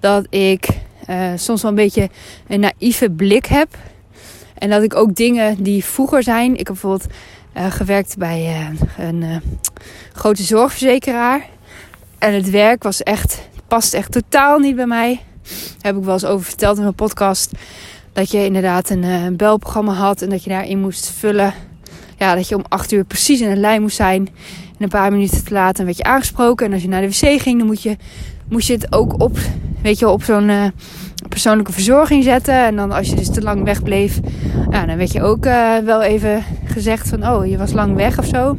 dat 0.00 0.26
ik 0.30 0.68
uh, 1.08 1.32
soms 1.36 1.62
wel 1.62 1.70
een 1.70 1.76
beetje 1.76 2.08
een 2.48 2.60
naïeve 2.60 3.10
blik 3.10 3.46
heb. 3.46 3.68
En 4.58 4.70
dat 4.70 4.82
ik 4.82 4.94
ook 4.94 5.14
dingen 5.14 5.62
die 5.62 5.84
vroeger 5.84 6.22
zijn. 6.22 6.50
Ik 6.50 6.56
heb 6.56 6.66
bijvoorbeeld 6.66 7.06
uh, 7.56 7.70
gewerkt 7.70 8.16
bij 8.18 8.40
uh, 8.40 9.06
een 9.06 9.42
grote 10.12 10.42
zorgverzekeraar. 10.42 11.46
En 12.18 12.34
het 12.34 12.50
werk 12.50 12.82
was 12.82 13.02
echt 13.02 13.50
past 13.72 13.94
echt 13.94 14.12
totaal 14.12 14.58
niet 14.58 14.76
bij 14.76 14.86
mij. 14.86 15.20
Daar 15.42 15.92
heb 15.92 15.96
ik 15.96 16.04
wel 16.04 16.12
eens 16.12 16.24
over 16.24 16.44
verteld 16.44 16.76
in 16.76 16.82
mijn 16.82 16.94
podcast. 16.94 17.50
Dat 18.12 18.30
je 18.30 18.44
inderdaad 18.44 18.90
een, 18.90 19.02
uh, 19.02 19.26
belprogramma 19.32 19.92
had 19.92 20.22
en 20.22 20.28
dat 20.28 20.44
je 20.44 20.50
daarin 20.50 20.80
moest 20.80 21.10
vullen. 21.10 21.54
Ja, 22.18 22.34
dat 22.34 22.48
je 22.48 22.56
om 22.56 22.64
acht 22.68 22.92
uur 22.92 23.04
precies 23.04 23.40
in 23.40 23.48
de 23.48 23.56
lijn 23.56 23.80
moest 23.82 23.96
zijn. 23.96 24.28
En 24.76 24.78
een 24.78 24.88
paar 24.88 25.12
minuten 25.12 25.44
te 25.44 25.52
laat 25.52 25.78
werd 25.78 25.96
je 25.96 26.02
aangesproken. 26.02 26.66
En 26.66 26.72
als 26.72 26.82
je 26.82 26.88
naar 26.88 27.00
de 27.00 27.08
wc 27.08 27.40
ging, 27.40 27.58
dan 27.58 27.66
moet 27.66 27.82
je, 27.82 27.96
moest 28.48 28.66
je 28.66 28.74
het 28.74 28.92
ook 28.92 29.22
op, 29.22 29.38
weet 29.82 29.98
je, 29.98 30.08
op 30.08 30.22
zo'n 30.22 30.48
uh, 30.48 30.64
persoonlijke 31.28 31.72
verzorging 31.72 32.24
zetten. 32.24 32.54
En 32.54 32.76
dan 32.76 32.92
als 32.92 33.08
je 33.08 33.14
dus 33.14 33.30
te 33.30 33.42
lang 33.42 33.64
wegbleef, 33.64 34.20
ja, 34.70 34.86
dan 34.86 34.96
werd 34.96 35.12
je 35.12 35.22
ook 35.22 35.46
uh, 35.46 35.76
wel 35.78 36.02
even 36.02 36.44
gezegd 36.64 37.08
van... 37.08 37.28
Oh, 37.28 37.46
je 37.46 37.58
was 37.58 37.72
lang 37.72 37.94
weg 37.96 38.18
of 38.18 38.26
zo. 38.26 38.56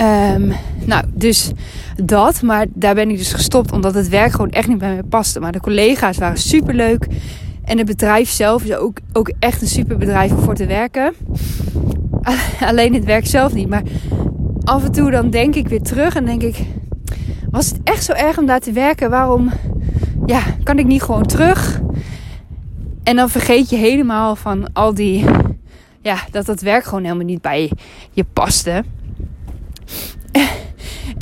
Um, 0.00 0.52
nou, 0.84 1.04
dus 1.12 1.50
dat. 2.04 2.42
Maar 2.42 2.66
daar 2.74 2.94
ben 2.94 3.10
ik 3.10 3.18
dus 3.18 3.32
gestopt 3.32 3.72
omdat 3.72 3.94
het 3.94 4.08
werk 4.08 4.30
gewoon 4.30 4.50
echt 4.50 4.68
niet 4.68 4.78
bij 4.78 4.94
me 4.94 5.02
paste. 5.02 5.40
Maar 5.40 5.52
de 5.52 5.60
collega's 5.60 6.18
waren 6.18 6.38
super 6.38 6.74
leuk. 6.74 7.06
En 7.64 7.78
het 7.78 7.86
bedrijf 7.86 8.30
zelf 8.30 8.64
is 8.64 8.74
ook, 8.74 8.98
ook 9.12 9.32
echt 9.38 9.62
een 9.62 9.68
super 9.68 9.96
bedrijf 9.96 10.32
om 10.32 10.38
voor 10.38 10.54
te 10.54 10.66
werken. 10.66 11.14
Alleen 12.70 12.94
het 12.94 13.04
werk 13.04 13.26
zelf 13.26 13.54
niet. 13.54 13.68
Maar 13.68 13.82
af 14.64 14.84
en 14.84 14.92
toe 14.92 15.10
dan 15.10 15.30
denk 15.30 15.54
ik 15.54 15.68
weer 15.68 15.82
terug 15.82 16.16
en 16.16 16.24
denk 16.24 16.42
ik... 16.42 16.56
Was 17.50 17.68
het 17.68 17.80
echt 17.84 18.04
zo 18.04 18.12
erg 18.12 18.38
om 18.38 18.46
daar 18.46 18.60
te 18.60 18.72
werken? 18.72 19.10
Waarom 19.10 19.50
ja, 20.26 20.42
kan 20.62 20.78
ik 20.78 20.86
niet 20.86 21.02
gewoon 21.02 21.26
terug? 21.26 21.80
En 23.02 23.16
dan 23.16 23.30
vergeet 23.30 23.70
je 23.70 23.76
helemaal 23.76 24.36
van 24.36 24.72
al 24.72 24.94
die... 24.94 25.24
Ja, 26.00 26.16
dat 26.30 26.46
dat 26.46 26.60
werk 26.60 26.84
gewoon 26.84 27.04
helemaal 27.04 27.24
niet 27.24 27.40
bij 27.40 27.70
je 28.10 28.24
paste. 28.32 28.84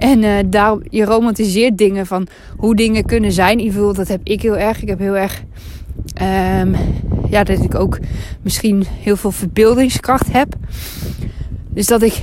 En 0.02 0.22
uh, 0.22 0.38
daar, 0.46 0.76
je 0.90 1.04
romantiseert 1.04 1.78
dingen 1.78 2.06
van 2.06 2.26
hoe 2.56 2.74
dingen 2.76 3.04
kunnen 3.04 3.32
zijn. 3.32 3.58
Ieder 3.58 3.74
geval, 3.74 3.94
dat 3.94 4.08
heb 4.08 4.20
ik 4.24 4.42
heel 4.42 4.56
erg. 4.56 4.82
Ik 4.82 4.88
heb 4.88 4.98
heel 4.98 5.16
erg. 5.16 5.42
Um, 6.62 6.74
ja, 7.28 7.44
dat 7.44 7.62
ik 7.62 7.74
ook 7.74 7.98
misschien 8.42 8.84
heel 8.88 9.16
veel 9.16 9.30
verbeeldingskracht 9.30 10.32
heb. 10.32 10.54
Dus 11.68 11.86
dat 11.86 12.02
ik 12.02 12.22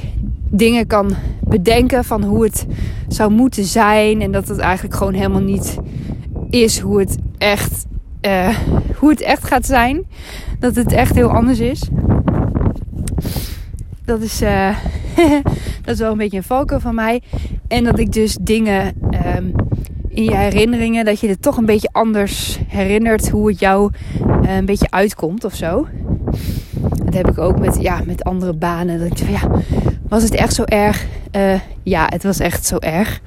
dingen 0.49 0.87
kan 0.87 1.15
bedenken 1.41 2.03
van 2.03 2.23
hoe 2.23 2.43
het 2.43 2.65
zou 3.07 3.31
moeten 3.31 3.65
zijn. 3.65 4.21
En 4.21 4.31
dat 4.31 4.47
het 4.47 4.57
eigenlijk 4.57 4.95
gewoon 4.95 5.13
helemaal 5.13 5.41
niet 5.41 5.77
is 6.49 6.79
hoe 6.79 6.99
het 6.99 7.17
echt, 7.37 7.85
uh, 8.21 8.57
hoe 8.95 9.09
het 9.09 9.21
echt 9.21 9.43
gaat 9.43 9.65
zijn. 9.65 10.03
Dat 10.59 10.75
het 10.75 10.91
echt 10.91 11.15
heel 11.15 11.29
anders 11.29 11.59
is. 11.59 11.89
Dat 14.05 14.21
is, 14.21 14.41
uh, 14.41 14.77
dat 15.83 15.93
is 15.93 15.99
wel 15.99 16.11
een 16.11 16.17
beetje 16.17 16.37
een 16.37 16.43
valkuil 16.43 16.79
van 16.79 16.95
mij. 16.95 17.21
En 17.69 17.83
dat 17.83 17.99
ik 17.99 18.11
dus 18.11 18.37
dingen 18.41 18.93
um, 19.37 19.53
in 20.07 20.23
je 20.23 20.35
herinneringen, 20.35 21.05
dat 21.05 21.19
je 21.19 21.27
het 21.27 21.41
toch 21.41 21.57
een 21.57 21.65
beetje 21.65 21.89
anders 21.91 22.59
herinnert 22.67 23.29
hoe 23.29 23.47
het 23.47 23.59
jou 23.59 23.91
uh, 24.43 24.55
een 24.55 24.65
beetje 24.65 24.91
uitkomt 24.91 25.43
of 25.43 25.55
zo. 25.55 25.87
Dat 27.03 27.13
heb 27.13 27.29
ik 27.29 27.37
ook 27.37 27.59
met, 27.59 27.77
ja, 27.81 28.01
met 28.05 28.23
andere 28.23 28.53
banen. 28.53 28.99
Dat 28.99 29.07
ik 29.07 29.17
van 29.17 29.31
ja, 29.31 29.61
was 30.07 30.23
het 30.23 30.35
echt 30.35 30.53
zo 30.53 30.63
erg? 30.63 31.05
Uh, 31.35 31.59
ja, 31.83 32.05
het 32.09 32.23
was 32.23 32.39
echt 32.39 32.65
zo 32.65 32.77
erg. 32.77 33.21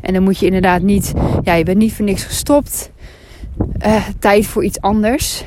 En 0.00 0.12
dan 0.12 0.22
moet 0.22 0.38
je 0.38 0.46
inderdaad 0.46 0.82
niet, 0.82 1.12
ja, 1.42 1.54
je 1.54 1.64
bent 1.64 1.78
niet 1.78 1.92
voor 1.92 2.04
niks 2.04 2.24
gestopt. 2.24 2.90
Uh, 3.86 4.06
tijd 4.18 4.46
voor 4.46 4.64
iets 4.64 4.80
anders. 4.80 5.44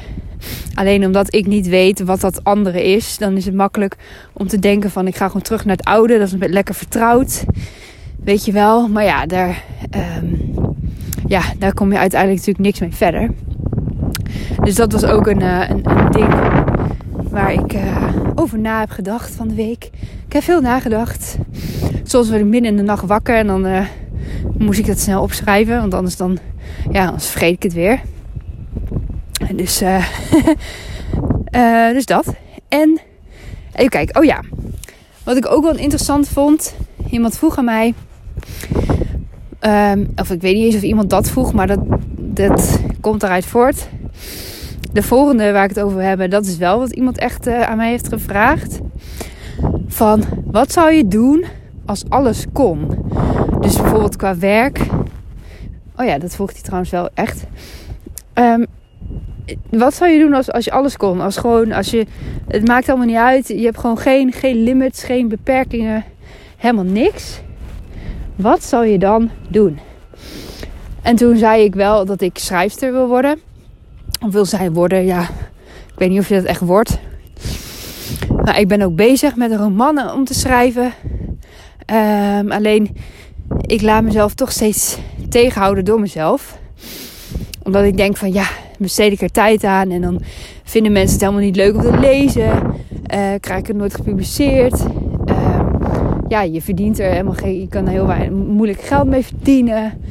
Alleen 0.74 1.06
omdat 1.06 1.34
ik 1.34 1.48
niet 1.48 1.68
weet 1.68 2.00
wat 2.00 2.22
dat 2.22 2.44
andere 2.44 2.84
is, 2.84 3.18
dan 3.18 3.38
is 3.38 3.46
het 3.46 3.56
makkelijk 3.56 3.96
om 4.34 4.48
te 4.48 4.60
denken 4.60 4.92
van 4.92 5.08
ik 5.08 5.16
ga 5.16 5.28
gewoon 5.28 5.42
terug 5.42 5.66
naar 5.66 5.76
het 5.76 5.86
oude. 5.86 6.18
Dat 6.18 6.28
is 6.28 6.36
lekker 6.40 6.76
vertrouwd. 6.76 7.46
Weet 8.26 8.46
je 8.46 8.52
wel. 8.52 8.88
Maar 8.88 9.04
ja, 9.04 9.26
daar, 9.26 9.64
um, 10.18 10.54
ja, 11.28 11.42
daar 11.58 11.74
kom 11.74 11.92
je 11.92 11.98
uiteindelijk 11.98 12.40
natuurlijk 12.40 12.66
niks 12.66 12.80
mee 12.80 12.94
verder. 12.94 13.30
Dus 14.64 14.76
dat 14.76 14.92
was 14.92 15.06
ook 15.06 15.28
een, 15.28 15.42
uh, 15.42 15.70
een, 15.70 15.84
ding 16.12 16.34
waar 17.30 17.54
ik 17.54 17.74
uh, 17.74 18.14
over 18.36 18.60
na 18.60 18.80
heb 18.80 18.90
gedacht 18.90 19.32
van 19.32 19.48
de 19.48 19.54
week. 19.54 19.90
Ik 20.26 20.34
heb 20.34 20.44
veel 20.44 20.62
nagedacht. 20.62 21.38
Soms 22.04 22.30
word 22.30 22.40
ik 22.40 22.46
midden 22.46 22.72
in 22.72 22.78
de 22.78 22.84
nacht 22.84 23.06
wakker 23.06 23.36
en 23.36 23.48
dan 23.48 23.66
uh, 23.66 23.86
moest 24.58 24.80
ik 24.80 24.86
dat 24.86 25.00
snel 25.00 25.22
opschrijven. 25.22 25.80
Want 25.80 25.94
anders 25.94 26.18
dan, 26.18 26.38
ja, 26.92 27.06
anders 27.06 27.28
vergeet 27.28 27.56
ik 27.56 27.64
het 27.64 27.74
weer. 27.74 28.02
Dus, 29.56 29.82
uh, 29.82 30.06
uh, 31.52 31.90
dus 31.98 32.06
dat. 32.06 32.34
En 32.68 33.00
even 33.74 33.90
kijken. 33.90 34.22
Oh 34.22 34.26
ja. 34.26 34.40
Wat 35.24 35.38
ik 35.38 35.52
ook 35.52 35.64
wel 35.64 35.78
interessant 35.78 36.28
vond. 36.28 36.76
Iemand 37.10 37.38
vroeg 37.38 37.58
aan 37.58 37.66
mij. 37.66 37.94
Um, 39.62 40.12
of 40.16 40.32
ik 40.32 40.42
weet 40.42 40.56
niet 40.56 40.66
eens 40.66 40.76
of 40.76 40.82
iemand 40.82 41.10
dat 41.10 41.30
vroeg. 41.30 41.54
Maar 41.54 41.68
dat, 41.68 41.80
dat 42.18 42.82
komt 43.02 43.24
eruit 43.24 43.46
voort. 43.46 43.88
De 44.92 45.04
volgende 45.04 45.52
waar 45.52 45.64
ik 45.64 45.70
het 45.70 45.80
over 45.80 46.02
hebben. 46.02 46.30
Dat 46.30 46.46
is 46.46 46.58
wel 46.58 46.80
wat 46.80 46.92
iemand 46.92 47.18
echt 47.18 47.48
uh, 47.48 47.62
aan 47.62 47.78
mij 47.78 47.90
heeft 47.90 48.08
gevraagd. 48.08 48.80
Van 49.88 50.24
wat 50.46 50.72
zou 50.72 50.92
je 50.92 51.08
doen 51.08 51.46
als 51.86 52.04
alles 52.10 52.46
kon? 52.54 52.88
Dus 53.60 53.78
bijvoorbeeld 53.78 54.16
qua 54.16 54.38
werk. 54.38 54.80
Oh 55.96 56.06
ja, 56.06 56.18
dat 56.18 56.36
vroeg 56.36 56.52
hij 56.52 56.62
trouwens 56.62 56.92
wel 56.92 57.10
echt. 57.14 57.44
Um, 58.34 58.66
wat 59.70 59.94
zou 59.94 60.12
je 60.12 60.20
doen 60.20 60.34
als, 60.34 60.52
als 60.52 60.66
je 60.66 60.72
alles 60.72 60.98
kon? 60.98 61.22
Als 61.22 61.38
gewoon, 61.38 61.72
als 61.72 61.90
je, 61.90 62.06
het 62.48 62.68
maakt 62.68 62.90
allemaal 62.90 63.08
niet 63.08 63.16
uit. 63.16 63.48
Je 63.48 63.64
hebt 63.64 63.80
gewoon 63.80 63.98
geen, 63.98 64.32
geen 64.32 64.64
limits, 64.64 65.04
geen 65.04 65.28
beperkingen. 65.28 66.04
Helemaal 66.58 66.84
niks. 66.84 67.42
Wat 68.36 68.64
zou 68.64 68.86
je 68.86 68.98
dan 68.98 69.30
doen? 69.48 69.80
En 71.02 71.16
toen 71.16 71.38
zei 71.38 71.64
ik 71.64 71.76
wel 71.76 72.06
dat 72.06 72.22
ik 72.22 72.38
schrijfster 72.38 72.92
wil 72.92 73.08
worden. 73.08 73.40
Of 74.26 74.32
wil 74.32 74.46
zijn 74.46 74.74
worden, 74.74 75.06
ja. 75.06 75.22
Ik 75.88 75.96
weet 75.96 76.10
niet 76.10 76.20
of 76.20 76.30
je 76.30 76.36
dat 76.36 76.44
echt 76.44 76.62
wordt. 76.62 77.00
Maar 78.44 78.60
ik 78.60 78.68
ben 78.68 78.82
ook 78.82 78.96
bezig 78.96 79.36
met 79.36 79.52
een 79.52 79.58
roman 79.58 80.12
om 80.12 80.26
te 80.26 80.34
schrijven. 80.34 80.94
Um, 81.94 82.52
alleen, 82.52 82.98
ik 83.62 83.82
laat 83.82 84.04
mezelf 84.04 84.34
toch 84.34 84.52
steeds 84.52 84.98
tegenhouden 85.30 85.86
door 85.86 86.00
mezelf. 86.00 86.58
Omdat 87.64 87.84
ik 87.84 87.98
denk 87.98 88.18
van, 88.18 88.34
ja, 88.34 88.46
besteed 88.80 89.12
ik 89.12 89.22
er 89.22 89.32
tijd 89.32 89.64
aan. 89.64 89.92
En 89.92 90.02
dan 90.02 90.22
vinden 90.64 90.92
mensen 90.92 91.12
het 91.12 91.22
helemaal 91.22 91.46
niet 91.46 91.56
leuk 91.56 91.76
om 91.76 91.82
te 91.82 92.00
lezen. 92.00 92.52
Uh, 93.16 93.34
krijg 93.40 93.60
ik 93.60 93.68
het 93.68 93.78
nooit 93.78 93.96
gepubliceerd. 93.96 94.86
Ja, 96.28 96.42
je 96.42 96.62
verdient 96.62 97.00
er 97.00 97.10
helemaal 97.12 97.34
geen. 97.34 97.60
Je 97.60 97.68
kan 97.68 97.86
er 97.86 97.92
heel 97.92 98.08
weinig, 98.08 98.30
moeilijk 98.30 98.82
geld 98.82 99.08
mee 99.08 99.26
verdienen. 99.26 100.02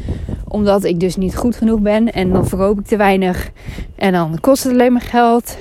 Omdat 0.49 0.85
ik 0.85 1.01
dus 1.01 1.17
niet 1.17 1.37
goed 1.37 1.57
genoeg 1.57 1.81
ben 1.81 2.13
en 2.13 2.33
dan 2.33 2.47
verkoop 2.47 2.79
ik 2.79 2.87
te 2.87 2.97
weinig. 2.97 3.51
En 3.97 4.13
dan 4.13 4.39
kost 4.41 4.63
het 4.63 4.73
alleen 4.73 4.93
maar 4.93 5.03
geld. 5.03 5.57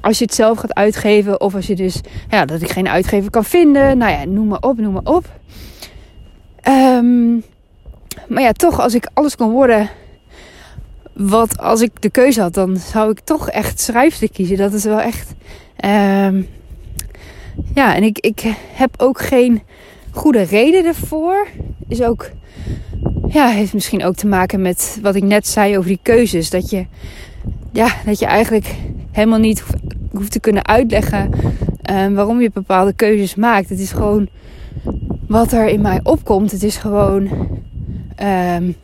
Als 0.00 0.18
je 0.18 0.24
het 0.24 0.34
zelf 0.34 0.58
gaat 0.58 0.74
uitgeven 0.74 1.40
of 1.40 1.54
als 1.54 1.66
je 1.66 1.76
dus, 1.76 2.00
ja, 2.30 2.44
dat 2.44 2.62
ik 2.62 2.70
geen 2.70 2.88
uitgever 2.88 3.30
kan 3.30 3.44
vinden. 3.44 3.98
Nou 3.98 4.12
ja, 4.12 4.24
noem 4.24 4.46
maar 4.46 4.60
op, 4.60 4.78
noem 4.78 4.92
maar 4.92 5.14
op. 5.14 5.24
Um, 6.68 7.42
maar 8.28 8.42
ja, 8.42 8.52
toch, 8.52 8.80
als 8.80 8.94
ik 8.94 9.10
alles 9.14 9.36
kon 9.36 9.50
worden 9.50 9.90
wat 11.14 11.58
als 11.58 11.80
ik 11.80 12.02
de 12.02 12.10
keuze 12.10 12.40
had, 12.40 12.54
dan 12.54 12.76
zou 12.76 13.10
ik 13.10 13.20
toch 13.20 13.50
echt 13.50 13.80
schrijfster 13.80 14.30
kiezen. 14.30 14.56
Dat 14.56 14.72
is 14.72 14.84
wel 14.84 15.00
echt. 15.00 15.34
Um, 15.84 16.48
ja, 17.74 17.94
en 17.94 18.02
ik, 18.02 18.18
ik 18.18 18.42
heb 18.72 18.94
ook 18.96 19.20
geen 19.20 19.62
goede 20.10 20.42
reden 20.42 20.84
ervoor. 20.84 21.46
Is 21.88 22.02
ook. 22.02 22.30
Ja, 23.28 23.48
heeft 23.48 23.74
misschien 23.74 24.04
ook 24.04 24.14
te 24.14 24.26
maken 24.26 24.62
met 24.62 24.98
wat 25.02 25.14
ik 25.14 25.22
net 25.22 25.46
zei 25.46 25.78
over 25.78 25.88
die 25.88 26.00
keuzes. 26.02 26.50
Dat 26.50 26.70
je. 26.70 26.86
Ja, 27.72 27.88
dat 28.04 28.18
je 28.18 28.26
eigenlijk 28.26 28.74
helemaal 29.10 29.38
niet 29.38 29.64
hoeft 30.10 30.32
te 30.32 30.40
kunnen 30.40 30.66
uitleggen 30.66 31.30
um, 31.90 32.14
waarom 32.14 32.40
je 32.40 32.50
bepaalde 32.52 32.92
keuzes 32.92 33.34
maakt. 33.34 33.68
Het 33.68 33.78
is 33.78 33.92
gewoon 33.92 34.28
wat 35.28 35.52
er 35.52 35.68
in 35.68 35.80
mij 35.80 36.00
opkomt. 36.02 36.50
Het 36.50 36.62
is 36.62 36.76
gewoon 36.76 37.22
um, 38.22 38.76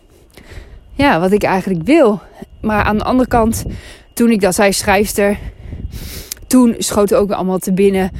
ja, 0.92 1.20
wat 1.20 1.32
ik 1.32 1.42
eigenlijk 1.42 1.82
wil. 1.84 2.20
Maar 2.60 2.84
aan 2.84 2.98
de 2.98 3.04
andere 3.04 3.28
kant, 3.28 3.64
toen 4.12 4.30
ik 4.30 4.40
dat 4.40 4.54
zei, 4.54 4.72
schrijfster, 4.72 5.38
toen 6.50 6.74
schoot 6.78 7.14
ook 7.14 7.30
allemaal 7.30 7.58
te 7.58 7.72
binnen 7.72 8.10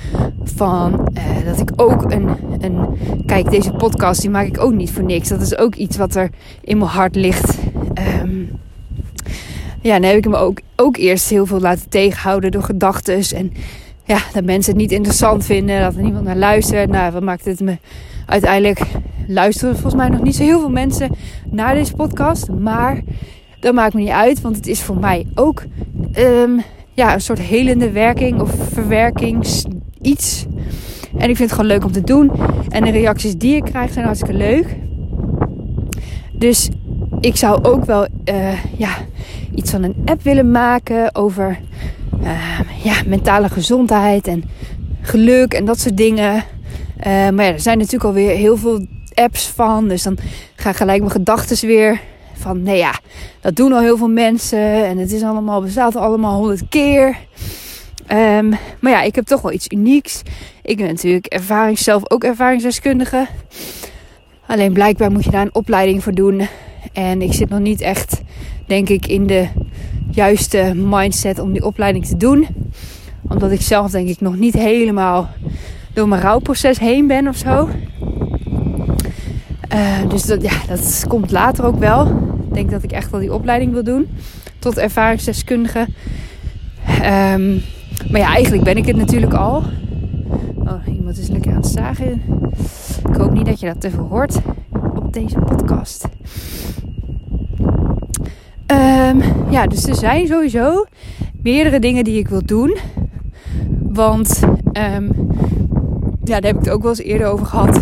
van 0.45 1.09
uh, 1.15 1.47
dat 1.47 1.61
ik 1.61 1.71
ook 1.77 2.03
een, 2.13 2.29
een. 2.61 2.99
Kijk, 3.27 3.51
deze 3.51 3.73
podcast 3.73 4.21
die 4.21 4.31
maak 4.31 4.47
ik 4.47 4.61
ook 4.61 4.73
niet 4.73 4.91
voor 4.91 5.03
niks. 5.03 5.29
Dat 5.29 5.41
is 5.41 5.59
ook 5.59 5.75
iets 5.75 5.97
wat 5.97 6.15
er 6.15 6.31
in 6.61 6.79
mijn 6.79 6.91
hart 6.91 7.15
ligt. 7.15 7.59
Um, 8.23 8.49
ja, 9.81 9.99
dan 9.99 10.09
heb 10.09 10.17
ik 10.17 10.29
me 10.29 10.37
ook, 10.37 10.61
ook 10.77 10.97
eerst 10.97 11.29
heel 11.29 11.47
veel 11.47 11.61
laten 11.61 11.89
tegenhouden 11.89 12.51
door 12.51 12.63
gedachten. 12.63 13.23
En 13.37 13.53
ja, 14.05 14.19
dat 14.33 14.45
mensen 14.45 14.73
het 14.73 14.81
niet 14.81 14.93
interessant 14.93 15.45
vinden, 15.45 15.81
dat 15.81 15.95
er 15.95 16.03
niemand 16.03 16.25
naar 16.25 16.37
luistert. 16.37 16.91
Nou, 16.91 17.13
wat 17.13 17.23
maakt 17.23 17.45
het 17.45 17.61
me 17.61 17.79
uiteindelijk 18.27 18.81
luisteren 19.27 19.75
volgens 19.75 19.95
mij 19.95 20.09
nog 20.09 20.23
niet 20.23 20.37
zo 20.37 20.43
heel 20.43 20.61
veel 20.61 20.71
mensen 20.71 21.11
naar 21.51 21.75
deze 21.75 21.95
podcast. 21.95 22.51
Maar 22.51 23.03
dat 23.61 23.75
maakt 23.75 23.95
me 23.95 24.01
niet 24.01 24.11
uit, 24.11 24.41
want 24.41 24.57
het 24.57 24.67
is 24.67 24.83
voor 24.83 24.99
mij 24.99 25.27
ook 25.35 25.63
um, 26.19 26.63
ja, 27.01 27.15
een 27.15 27.21
soort 27.21 27.39
helende 27.39 27.91
werking 27.91 28.41
of 28.41 28.51
verwerkings 28.73 29.65
iets. 30.01 30.47
En 31.19 31.31
ik 31.31 31.37
vind 31.37 31.39
het 31.39 31.53
gewoon 31.53 31.67
leuk 31.67 31.85
om 31.85 31.93
te 31.93 32.05
doen. 32.05 32.33
En 32.69 32.85
de 32.85 32.91
reacties 32.91 33.37
die 33.37 33.57
ik 33.57 33.65
krijg 33.65 33.93
zijn 33.93 34.05
hartstikke 34.05 34.37
leuk. 34.37 34.77
Dus 36.33 36.69
ik 37.21 37.37
zou 37.37 37.65
ook 37.65 37.85
wel 37.85 38.07
uh, 38.25 38.65
ja, 38.77 38.97
iets 39.55 39.71
van 39.71 39.83
een 39.83 39.95
app 40.05 40.23
willen 40.23 40.51
maken 40.51 41.15
over 41.15 41.59
uh, 42.23 42.61
ja, 42.83 42.95
mentale 43.07 43.49
gezondheid 43.49 44.27
en 44.27 44.45
geluk 45.01 45.55
en 45.55 45.65
dat 45.65 45.81
soort 45.81 45.97
dingen. 45.97 46.35
Uh, 46.35 47.29
maar 47.29 47.45
ja, 47.45 47.53
er 47.53 47.61
zijn 47.61 47.79
natuurlijk 47.79 48.05
alweer 48.05 48.37
heel 48.37 48.57
veel 48.57 48.87
apps 49.15 49.47
van. 49.47 49.89
Dus 49.89 50.03
dan 50.03 50.19
gaan 50.55 50.75
gelijk 50.75 50.99
mijn 50.99 51.11
gedachten 51.11 51.69
weer 51.69 52.01
van, 52.41 52.63
nee 52.63 52.77
ja, 52.77 52.99
dat 53.41 53.57
doen 53.57 53.73
al 53.73 53.81
heel 53.81 53.97
veel 53.97 54.09
mensen. 54.09 54.85
En 54.87 54.99
het 54.99 55.13
is 55.13 55.23
allemaal, 55.23 55.61
bestaat 55.61 55.97
allemaal 55.97 56.37
honderd 56.37 56.63
keer. 56.69 57.17
Um, 58.13 58.49
maar 58.81 58.93
ja, 58.93 59.03
ik 59.03 59.15
heb 59.15 59.25
toch 59.25 59.41
wel 59.41 59.53
iets 59.53 59.67
unieks. 59.69 60.23
Ik 60.63 60.77
ben 60.77 60.87
natuurlijk 60.87 61.27
ervarings, 61.27 61.85
zelf 61.85 62.11
ook 62.11 62.25
ervaringsdeskundige. 62.25 63.27
Alleen 64.47 64.73
blijkbaar 64.73 65.11
moet 65.11 65.25
je 65.25 65.31
daar 65.31 65.43
een 65.43 65.55
opleiding 65.55 66.03
voor 66.03 66.15
doen. 66.15 66.49
En 66.93 67.23
ik 67.23 67.33
zit 67.33 67.49
nog 67.49 67.61
niet 67.61 67.81
echt, 67.81 68.21
denk 68.67 68.89
ik, 68.89 69.07
in 69.07 69.27
de 69.27 69.49
juiste 70.11 70.73
mindset 70.75 71.39
om 71.39 71.53
die 71.53 71.65
opleiding 71.65 72.07
te 72.07 72.17
doen. 72.17 72.47
Omdat 73.29 73.51
ik 73.51 73.61
zelf 73.61 73.91
denk 73.91 74.09
ik 74.09 74.21
nog 74.21 74.37
niet 74.37 74.55
helemaal 74.55 75.29
door 75.95 76.09
mijn 76.09 76.23
rouwproces 76.23 76.79
heen 76.79 77.07
ben 77.07 77.29
of 77.29 77.37
zo. 77.37 77.69
Uh, 79.75 80.09
dus 80.09 80.23
dat, 80.23 80.43
ja, 80.43 80.53
dat 80.69 81.05
komt 81.09 81.31
later 81.31 81.65
ook 81.65 81.79
wel. 81.79 82.29
Denk 82.53 82.71
dat 82.71 82.83
ik 82.83 82.93
echt 82.93 83.11
wel 83.11 83.21
die 83.21 83.35
opleiding 83.35 83.73
wil 83.73 83.85
doen. 83.85 84.09
Tot 84.59 84.79
ervaringsdeskundige. 84.79 85.87
Um, 86.89 87.63
maar 88.11 88.21
ja, 88.21 88.35
eigenlijk 88.35 88.65
ben 88.65 88.77
ik 88.77 88.87
het 88.87 88.97
natuurlijk 88.97 89.35
al. 89.35 89.63
Oh, 90.57 90.87
iemand 90.87 91.19
is 91.19 91.29
lekker 91.29 91.51
aan 91.51 91.57
het 91.57 91.67
zagen. 91.67 92.23
Ik 93.09 93.17
hoop 93.17 93.33
niet 93.33 93.47
dat 93.47 93.61
je 93.61 93.67
dat 93.67 93.81
te 93.81 93.91
veel 93.91 94.07
hoort 94.11 94.41
op 94.95 95.13
deze 95.13 95.39
podcast. 95.39 96.09
Um, 98.67 99.23
ja, 99.51 99.67
dus 99.67 99.85
er 99.87 99.95
zijn 99.95 100.27
sowieso 100.27 100.85
meerdere 101.43 101.79
dingen 101.79 102.05
die 102.05 102.19
ik 102.19 102.29
wil 102.29 102.45
doen. 102.45 102.77
Want 103.81 104.41
um, 104.95 105.13
ja, 106.25 106.41
daar 106.41 106.51
heb 106.51 106.57
ik 106.57 106.65
het 106.65 106.71
ook 106.71 106.83
wel 106.83 106.91
eens 106.91 107.01
eerder 107.01 107.27
over 107.27 107.47
gehad. 107.47 107.79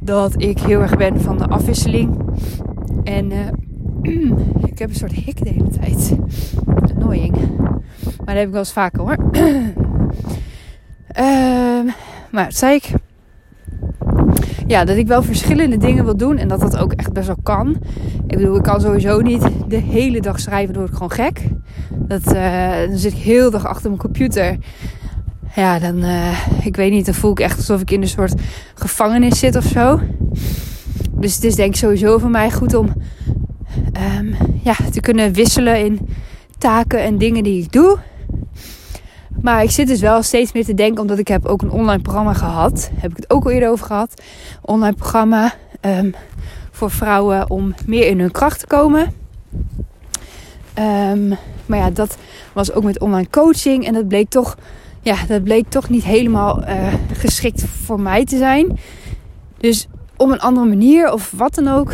Dat 0.00 0.34
ik 0.42 0.58
heel 0.58 0.80
erg 0.80 0.96
ben 0.96 1.20
van 1.20 1.38
de 1.38 1.46
afwisseling. 1.46 2.18
En 3.04 3.30
uh, 3.30 3.38
ik 4.72 4.78
heb 4.78 4.88
een 4.88 4.94
soort 4.94 5.12
hik 5.12 5.44
de 5.44 5.50
hele 5.50 5.68
tijd. 5.80 6.16
Annoying. 6.94 7.36
Maar 8.02 8.26
dat 8.26 8.36
heb 8.36 8.46
ik 8.46 8.50
wel 8.50 8.58
eens 8.58 8.72
vaker 8.72 9.00
hoor. 9.00 9.16
um, 11.18 11.90
maar 12.32 12.52
zei 12.52 12.74
ik. 12.74 12.92
Ja, 14.66 14.84
dat 14.84 14.96
ik 14.96 15.06
wel 15.06 15.22
verschillende 15.22 15.76
dingen 15.76 16.04
wil 16.04 16.16
doen 16.16 16.36
en 16.36 16.48
dat 16.48 16.60
dat 16.60 16.76
ook 16.76 16.92
echt 16.92 17.12
best 17.12 17.26
wel 17.26 17.38
kan. 17.42 17.76
Ik 18.26 18.36
bedoel, 18.36 18.56
ik 18.56 18.62
kan 18.62 18.80
sowieso 18.80 19.20
niet 19.20 19.48
de 19.68 19.76
hele 19.76 20.20
dag 20.20 20.40
schrijven, 20.40 20.74
dan 20.74 20.82
word 20.82 20.94
ik 20.94 20.98
gewoon 20.98 21.26
gek. 21.26 21.42
Dat, 21.94 22.34
uh, 22.34 22.76
dan 22.88 22.98
zit 22.98 23.12
ik 23.12 23.18
heel 23.18 23.50
dag 23.50 23.66
achter 23.66 23.88
mijn 23.88 24.02
computer 24.02 24.58
ja, 25.54 25.78
dan, 25.78 26.04
uh, 26.04 26.46
ik 26.64 26.76
weet 26.76 26.90
niet, 26.90 27.04
dan 27.04 27.14
voel 27.14 27.30
ik 27.30 27.40
echt 27.40 27.56
alsof 27.56 27.80
ik 27.80 27.90
in 27.90 28.02
een 28.02 28.08
soort 28.08 28.34
gevangenis 28.74 29.38
zit 29.38 29.56
of 29.56 29.64
zo. 29.64 30.00
Dus 31.10 31.34
het 31.34 31.44
is 31.44 31.54
denk 31.54 31.70
ik 31.70 31.76
sowieso 31.76 32.18
voor 32.18 32.30
mij 32.30 32.50
goed 32.50 32.74
om 32.74 32.92
um, 34.18 34.36
ja, 34.62 34.74
te 34.92 35.00
kunnen 35.00 35.32
wisselen 35.32 35.84
in 35.84 36.08
taken 36.58 37.02
en 37.02 37.18
dingen 37.18 37.42
die 37.42 37.62
ik 37.62 37.72
doe. 37.72 37.98
Maar 39.42 39.62
ik 39.62 39.70
zit 39.70 39.86
dus 39.86 40.00
wel 40.00 40.22
steeds 40.22 40.52
meer 40.52 40.64
te 40.64 40.74
denken, 40.74 41.00
omdat 41.00 41.18
ik 41.18 41.28
heb 41.28 41.46
ook 41.46 41.62
een 41.62 41.70
online 41.70 42.02
programma 42.02 42.32
gehad. 42.32 42.90
Heb 42.94 43.10
ik 43.10 43.16
het 43.16 43.30
ook 43.30 43.44
al 43.44 43.50
eerder 43.50 43.70
over 43.70 43.86
gehad. 43.86 44.22
Online 44.60 44.96
programma 44.96 45.52
um, 45.80 46.14
voor 46.70 46.90
vrouwen 46.90 47.50
om 47.50 47.74
meer 47.86 48.06
in 48.06 48.20
hun 48.20 48.30
kracht 48.30 48.60
te 48.60 48.66
komen. 48.66 49.12
Um, 50.78 51.36
maar 51.66 51.78
ja, 51.78 51.90
dat 51.90 52.16
was 52.52 52.72
ook 52.72 52.84
met 52.84 53.00
online 53.00 53.30
coaching. 53.30 53.86
En 53.86 53.94
dat 53.94 54.08
bleek 54.08 54.28
toch 54.28 54.56
ja, 55.02 55.16
dat 55.28 55.44
bleek 55.44 55.68
toch 55.68 55.88
niet 55.88 56.04
helemaal 56.04 56.68
uh, 56.68 56.94
geschikt 57.12 57.64
voor 57.64 58.00
mij 58.00 58.24
te 58.24 58.36
zijn. 58.36 58.78
Dus 59.58 59.88
op 60.16 60.30
een 60.30 60.40
andere 60.40 60.66
manier 60.66 61.12
of 61.12 61.32
wat 61.36 61.54
dan 61.54 61.68
ook. 61.68 61.92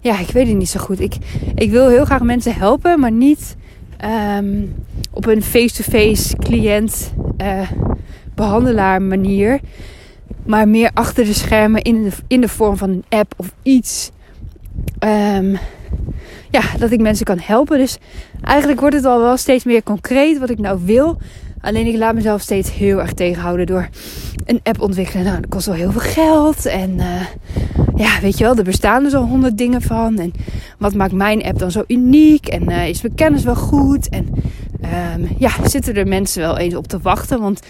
Ja, 0.00 0.18
ik 0.18 0.30
weet 0.30 0.46
het 0.46 0.56
niet 0.56 0.68
zo 0.68 0.80
goed. 0.80 1.00
Ik, 1.00 1.16
ik 1.54 1.70
wil 1.70 1.88
heel 1.88 2.04
graag 2.04 2.22
mensen 2.22 2.54
helpen, 2.54 3.00
maar 3.00 3.12
niet 3.12 3.56
um, 4.38 4.74
op 5.10 5.26
een 5.26 5.42
face-to-face 5.42 6.36
cliënt 6.36 7.12
uh, 7.42 7.70
behandelaar 8.34 9.02
manier. 9.02 9.60
Maar 10.46 10.68
meer 10.68 10.90
achter 10.94 11.24
de 11.24 11.32
schermen 11.32 11.82
in 11.82 12.02
de, 12.02 12.10
in 12.26 12.40
de 12.40 12.48
vorm 12.48 12.76
van 12.76 12.90
een 12.90 13.04
app 13.08 13.34
of 13.36 13.52
iets. 13.62 14.10
Um, 15.04 15.58
ja, 16.50 16.60
dat 16.78 16.90
ik 16.90 17.00
mensen 17.00 17.24
kan 17.24 17.38
helpen. 17.38 17.78
Dus 17.78 17.98
eigenlijk 18.42 18.80
wordt 18.80 18.96
het 18.96 19.04
al 19.04 19.20
wel 19.20 19.36
steeds 19.36 19.64
meer 19.64 19.82
concreet 19.82 20.38
wat 20.38 20.50
ik 20.50 20.58
nou 20.58 20.80
wil. 20.84 21.18
Alleen 21.66 21.86
ik 21.86 21.96
laat 21.96 22.14
mezelf 22.14 22.40
steeds 22.40 22.72
heel 22.72 23.00
erg 23.00 23.12
tegenhouden 23.12 23.66
door 23.66 23.88
een 24.44 24.60
app 24.62 24.80
ontwikkelen. 24.80 25.24
Nou, 25.24 25.40
dat 25.40 25.50
kost 25.50 25.66
wel 25.66 25.74
heel 25.74 25.92
veel 25.92 26.00
geld. 26.00 26.66
En 26.66 26.90
uh, 26.90 27.20
ja, 27.96 28.20
weet 28.20 28.38
je 28.38 28.44
wel, 28.44 28.56
er 28.56 28.64
bestaan 28.64 29.02
dus 29.02 29.14
al 29.14 29.24
honderd 29.24 29.58
dingen 29.58 29.82
van. 29.82 30.18
En 30.18 30.32
wat 30.78 30.94
maakt 30.94 31.12
mijn 31.12 31.42
app 31.42 31.58
dan 31.58 31.70
zo 31.70 31.84
uniek? 31.86 32.46
En 32.46 32.70
uh, 32.70 32.88
is 32.88 33.02
mijn 33.02 33.14
kennis 33.14 33.44
wel 33.44 33.56
goed? 33.56 34.08
En 34.08 34.28
um, 35.14 35.28
ja, 35.38 35.50
zitten 35.68 35.94
er 35.94 36.06
mensen 36.06 36.40
wel 36.40 36.58
eens 36.58 36.74
op 36.74 36.86
te 36.86 36.98
wachten? 37.00 37.40
Want 37.40 37.60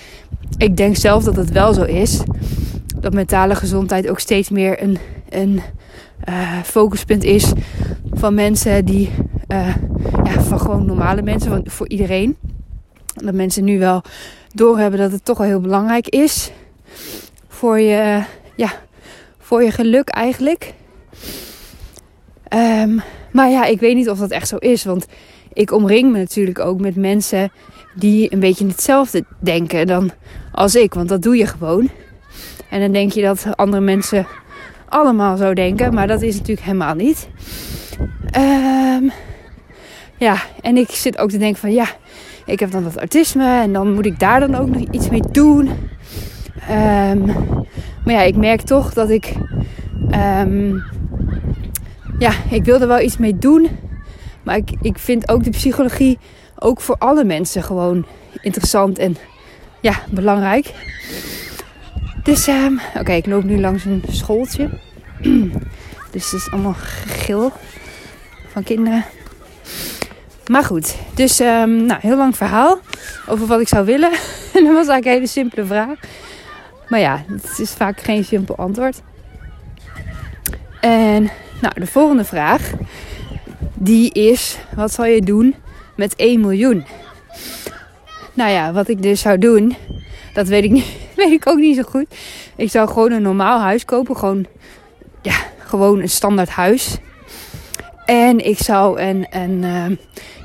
ik 0.56 0.76
denk 0.76 0.96
zelf 0.96 1.24
dat 1.24 1.36
het 1.36 1.52
wel 1.52 1.74
zo 1.74 1.82
is. 1.82 2.20
Dat 3.00 3.14
mentale 3.14 3.54
gezondheid 3.54 4.08
ook 4.08 4.20
steeds 4.20 4.50
meer 4.50 4.82
een, 4.82 4.98
een 5.28 5.60
uh, 6.28 6.62
focuspunt 6.64 7.24
is 7.24 7.52
van 8.12 8.34
mensen 8.34 8.84
die, 8.84 9.10
ja, 10.24 10.40
van 10.42 10.60
gewoon 10.60 10.86
normale 10.86 11.22
mensen, 11.22 11.50
van, 11.50 11.62
voor 11.64 11.88
iedereen 11.88 12.36
dat 13.24 13.34
mensen 13.34 13.64
nu 13.64 13.78
wel 13.78 14.02
doorhebben 14.54 14.98
dat 14.98 15.12
het 15.12 15.24
toch 15.24 15.38
wel 15.38 15.46
heel 15.46 15.60
belangrijk 15.60 16.08
is. 16.08 16.50
Voor 17.48 17.80
je, 17.80 18.22
ja, 18.56 18.72
voor 19.38 19.62
je 19.62 19.70
geluk 19.70 20.08
eigenlijk. 20.08 20.74
Um, 22.54 23.02
maar 23.32 23.50
ja, 23.50 23.64
ik 23.64 23.80
weet 23.80 23.94
niet 23.94 24.10
of 24.10 24.18
dat 24.18 24.30
echt 24.30 24.48
zo 24.48 24.56
is. 24.56 24.84
Want 24.84 25.06
ik 25.52 25.72
omring 25.72 26.12
me 26.12 26.18
natuurlijk 26.18 26.58
ook 26.58 26.80
met 26.80 26.96
mensen 26.96 27.52
die 27.94 28.32
een 28.32 28.40
beetje 28.40 28.66
hetzelfde 28.66 29.24
denken 29.38 29.86
dan 29.86 30.10
als 30.52 30.74
ik. 30.74 30.94
Want 30.94 31.08
dat 31.08 31.22
doe 31.22 31.36
je 31.36 31.46
gewoon. 31.46 31.90
En 32.70 32.80
dan 32.80 32.92
denk 32.92 33.12
je 33.12 33.22
dat 33.22 33.46
andere 33.56 33.82
mensen 33.82 34.26
allemaal 34.88 35.36
zo 35.36 35.54
denken. 35.54 35.94
Maar 35.94 36.06
dat 36.06 36.22
is 36.22 36.34
natuurlijk 36.34 36.66
helemaal 36.66 36.94
niet. 36.94 37.28
Ehm, 38.30 39.08
ja, 40.18 40.36
en 40.62 40.76
ik 40.76 40.90
zit 40.90 41.18
ook 41.18 41.30
te 41.30 41.38
denken 41.38 41.60
van 41.60 41.72
ja, 41.72 41.86
ik 42.46 42.60
heb 42.60 42.70
dan 42.70 42.82
dat 42.82 42.96
autisme 42.96 43.60
en 43.60 43.72
dan 43.72 43.94
moet 43.94 44.06
ik 44.06 44.18
daar 44.18 44.40
dan 44.40 44.54
ook 44.54 44.68
nog 44.68 44.82
iets 44.90 45.08
mee 45.08 45.22
doen. 45.30 45.70
Ehm, 46.68 47.26
maar 48.04 48.14
ja, 48.14 48.22
ik 48.22 48.36
merk 48.36 48.60
toch 48.60 48.92
dat 48.92 49.10
ik. 49.10 49.32
Um, 50.40 50.82
ja, 52.18 52.32
ik 52.50 52.64
wil 52.64 52.80
er 52.80 52.88
wel 52.88 53.00
iets 53.00 53.16
mee 53.16 53.38
doen. 53.38 53.68
Maar 54.42 54.56
ik, 54.56 54.70
ik 54.80 54.98
vind 54.98 55.28
ook 55.28 55.44
de 55.44 55.50
psychologie 55.50 56.18
ook 56.58 56.80
voor 56.80 56.96
alle 56.98 57.24
mensen 57.24 57.62
gewoon 57.62 58.06
interessant 58.42 58.98
en 58.98 59.16
ja, 59.80 59.94
belangrijk. 60.10 60.74
Dus 62.22 62.46
um, 62.46 62.80
oké, 62.98 63.12
ik 63.12 63.26
loop 63.26 63.44
nu 63.44 63.60
langs 63.60 63.84
een 63.84 64.02
schooltje. 64.10 64.68
dus 66.12 66.30
het 66.30 66.40
is 66.40 66.50
allemaal 66.50 66.74
gegil 66.78 67.52
van 68.48 68.62
kinderen. 68.62 69.04
Maar 70.50 70.64
goed, 70.64 70.96
dus 71.14 71.40
um, 71.40 71.86
nou, 71.86 72.00
heel 72.00 72.16
lang 72.16 72.36
verhaal 72.36 72.78
over 73.28 73.46
wat 73.46 73.60
ik 73.60 73.68
zou 73.68 73.84
willen. 73.84 74.10
en 74.54 74.64
dat 74.64 74.74
was 74.74 74.74
eigenlijk 74.74 75.04
een 75.04 75.12
hele 75.12 75.26
simpele 75.26 75.64
vraag. 75.64 75.98
Maar 76.88 77.00
ja, 77.00 77.24
het 77.28 77.58
is 77.58 77.70
vaak 77.70 78.00
geen 78.00 78.24
simpel 78.24 78.56
antwoord. 78.56 79.02
En 80.80 81.30
nou, 81.60 81.80
de 81.80 81.86
volgende 81.86 82.24
vraag, 82.24 82.70
die 83.74 84.12
is, 84.12 84.58
wat 84.74 84.92
zal 84.92 85.04
je 85.04 85.20
doen 85.20 85.54
met 85.96 86.16
1 86.16 86.40
miljoen? 86.40 86.84
Nou 88.32 88.50
ja, 88.50 88.72
wat 88.72 88.88
ik 88.88 89.02
dus 89.02 89.20
zou 89.20 89.38
doen, 89.38 89.76
dat 90.34 90.48
weet 90.48 90.64
ik, 90.64 90.70
niet, 90.70 90.96
weet 91.16 91.32
ik 91.32 91.48
ook 91.48 91.58
niet 91.58 91.76
zo 91.76 91.82
goed. 91.82 92.06
Ik 92.56 92.70
zou 92.70 92.88
gewoon 92.88 93.12
een 93.12 93.22
normaal 93.22 93.60
huis 93.60 93.84
kopen, 93.84 94.16
gewoon, 94.16 94.46
ja, 95.22 95.36
gewoon 95.58 96.00
een 96.00 96.08
standaard 96.08 96.48
huis. 96.48 96.96
En 98.06 98.46
ik 98.46 98.58
zou 98.58 99.00
een, 99.00 99.26
een, 99.30 99.64
ehm, 99.64 99.94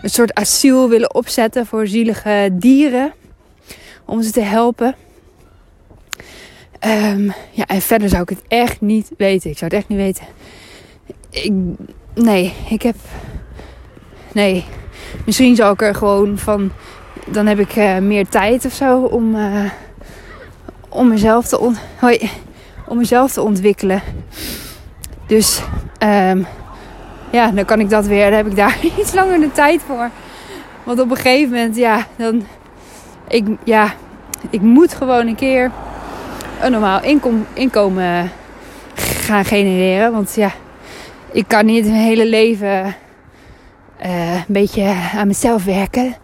een 0.02 0.10
soort 0.10 0.34
asiel 0.34 0.90
willen 0.90 1.16
opzetten 1.16 1.66
voor 1.66 1.88
zielige 1.88 2.50
dieren. 2.54 3.14
Om 4.06 4.22
ze 4.22 4.32
te 4.32 4.42
helpen. 4.42 4.96
Um, 6.86 7.34
ja, 7.52 7.66
en 7.68 7.82
verder 7.82 8.10
zou 8.10 8.22
ik 8.22 8.30
het 8.30 8.42
echt 8.48 8.82
niet 8.82 9.12
weten. 9.18 9.50
Ik 9.50 9.58
zou 9.58 9.72
het 9.72 9.80
echt 9.80 9.90
niet 9.90 9.98
weten. 9.98 10.26
Ik, 11.30 11.52
nee, 12.14 12.54
ik 12.70 12.82
heb. 12.82 12.96
Nee. 14.34 14.66
Misschien 15.26 15.56
zou 15.56 15.74
ik 15.74 15.82
er 15.82 15.96
gewoon 15.96 16.38
van. 16.38 16.72
Dan 17.28 17.48
heb 17.48 17.60
ik 17.60 17.76
uh, 17.76 17.98
meer 17.98 18.28
tijd 18.28 18.66
of 18.66 18.74
zo 18.74 19.00
om. 19.00 19.36
Uh, 19.36 19.70
om 20.92 21.08
mezelf 21.08 21.48
te 21.48 21.74
hoi, 22.00 22.30
om 22.88 22.98
mezelf 22.98 23.32
te 23.32 23.42
ontwikkelen. 23.42 24.02
Dus 25.28 25.62
um, 26.04 26.46
ja, 27.32 27.52
dan 27.52 27.66
kan 27.66 27.80
ik 27.80 27.90
dat 27.90 28.06
weer. 28.06 28.26
Dan 28.26 28.38
heb 28.38 28.48
ik 28.48 28.56
daar 28.56 28.78
iets 29.00 29.14
langer 29.14 29.40
de 29.40 29.52
tijd 29.52 29.82
voor. 29.82 30.10
Want 30.84 31.00
op 31.00 31.10
een 31.10 31.16
gegeven 31.16 31.50
moment, 31.50 31.76
ja, 31.76 32.08
dan. 32.16 32.46
Ik, 33.28 33.46
ja, 33.64 33.94
ik 34.50 34.62
moet 34.62 34.94
gewoon 34.94 35.28
een 35.28 35.36
keer 35.36 35.72
een 36.62 36.72
normaal 36.72 37.04
inkom, 37.04 37.46
inkomen 37.54 38.32
gaan 38.96 39.46
genereren. 39.46 40.12
Want 40.12 40.36
ja, 40.36 40.52
ik 41.32 41.48
kan 41.48 41.66
niet 41.66 41.86
mijn 41.86 42.02
hele 42.02 42.26
leven 42.26 42.96
uh, 44.06 44.36
een 44.36 44.44
beetje 44.48 44.96
aan 45.16 45.28
mezelf 45.28 45.64
werken. 45.64 46.16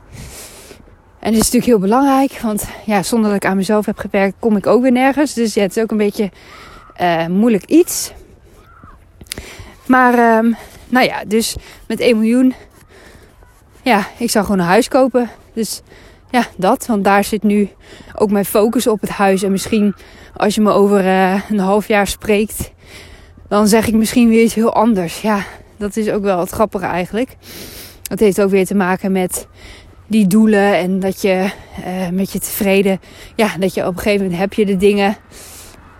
En 1.19 1.33
dat 1.33 1.41
is 1.41 1.51
natuurlijk 1.51 1.65
heel 1.65 1.79
belangrijk. 1.79 2.39
Want 2.41 2.67
ja, 2.85 3.03
zonder 3.03 3.29
dat 3.29 3.43
ik 3.43 3.49
aan 3.49 3.57
mezelf 3.57 3.85
heb 3.85 3.97
gewerkt, 3.97 4.35
kom 4.39 4.55
ik 4.57 4.67
ook 4.67 4.81
weer 4.81 4.91
nergens. 4.91 5.33
Dus 5.33 5.53
ja, 5.53 5.61
het 5.61 5.77
is 5.77 5.83
ook 5.83 5.91
een 5.91 5.97
beetje 5.97 6.31
uh, 7.01 7.25
moeilijk 7.25 7.65
iets. 7.65 8.11
Maar 9.85 10.37
um, 10.37 10.55
nou 10.89 11.05
ja, 11.05 11.23
dus 11.27 11.55
met 11.87 11.99
1 11.99 12.19
miljoen. 12.19 12.53
Ja, 13.81 14.07
ik 14.17 14.29
zou 14.29 14.45
gewoon 14.45 14.59
een 14.59 14.65
huis 14.65 14.87
kopen. 14.87 15.29
Dus 15.53 15.81
ja, 16.29 16.45
dat. 16.57 16.85
Want 16.85 17.03
daar 17.03 17.23
zit 17.23 17.43
nu 17.43 17.69
ook 18.15 18.31
mijn 18.31 18.45
focus 18.45 18.87
op 18.87 19.01
het 19.01 19.09
huis. 19.09 19.43
En 19.43 19.51
misschien 19.51 19.95
als 20.33 20.55
je 20.55 20.61
me 20.61 20.71
over 20.71 21.05
uh, 21.05 21.49
een 21.49 21.59
half 21.59 21.87
jaar 21.87 22.07
spreekt, 22.07 22.71
dan 23.47 23.67
zeg 23.67 23.87
ik 23.87 23.93
misschien 23.93 24.29
weer 24.29 24.43
iets 24.43 24.53
heel 24.53 24.73
anders. 24.73 25.21
Ja, 25.21 25.43
dat 25.77 25.95
is 25.95 26.09
ook 26.09 26.23
wel 26.23 26.39
het 26.39 26.49
grappige 26.49 26.85
eigenlijk. 26.85 27.35
Dat 28.01 28.19
heeft 28.19 28.41
ook 28.41 28.49
weer 28.49 28.65
te 28.65 28.75
maken 28.75 29.11
met 29.11 29.47
die 30.07 30.27
doelen 30.27 30.77
en 30.77 30.99
dat 30.99 31.21
je 31.21 31.49
uh, 31.79 32.09
met 32.11 32.31
je 32.31 32.39
tevreden, 32.39 32.99
ja, 33.35 33.57
dat 33.59 33.73
je 33.73 33.85
op 33.85 33.95
een 33.95 34.01
gegeven 34.01 34.21
moment 34.21 34.41
heb 34.41 34.53
je 34.53 34.65
de 34.65 34.77
dingen. 34.77 35.17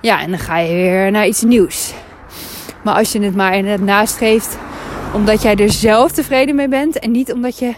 Ja, 0.01 0.21
en 0.21 0.29
dan 0.29 0.39
ga 0.39 0.57
je 0.57 0.73
weer 0.73 1.11
naar 1.11 1.27
iets 1.27 1.41
nieuws. 1.41 1.93
Maar 2.83 2.95
als 2.95 3.11
je 3.11 3.21
het 3.21 3.35
maar 3.35 3.55
inderdaad 3.55 3.85
nastreeft 3.85 4.57
omdat 5.17 5.41
jij 5.41 5.55
er 5.55 5.71
zelf 5.71 6.11
tevreden 6.11 6.55
mee 6.55 6.67
bent 6.67 6.99
en 6.99 7.11
niet 7.11 7.31
omdat 7.31 7.59
je 7.59 7.73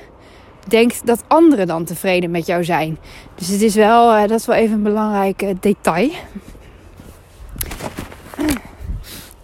denkt 0.68 1.06
dat 1.06 1.24
anderen 1.28 1.68
dan 1.68 1.84
tevreden 1.84 2.32
met 2.32 2.46
jou 2.46 2.64
zijn. 2.64 2.98
Dus 3.36 3.48
het 3.48 3.62
is 3.62 3.76
wel, 3.76 4.16
uh, 4.16 4.22
dat 4.22 4.40
is 4.40 4.46
wel 4.46 4.56
even 4.56 4.76
een 4.76 4.84
belangrijk 4.84 5.42
uh, 5.42 5.50
detail. 5.60 6.10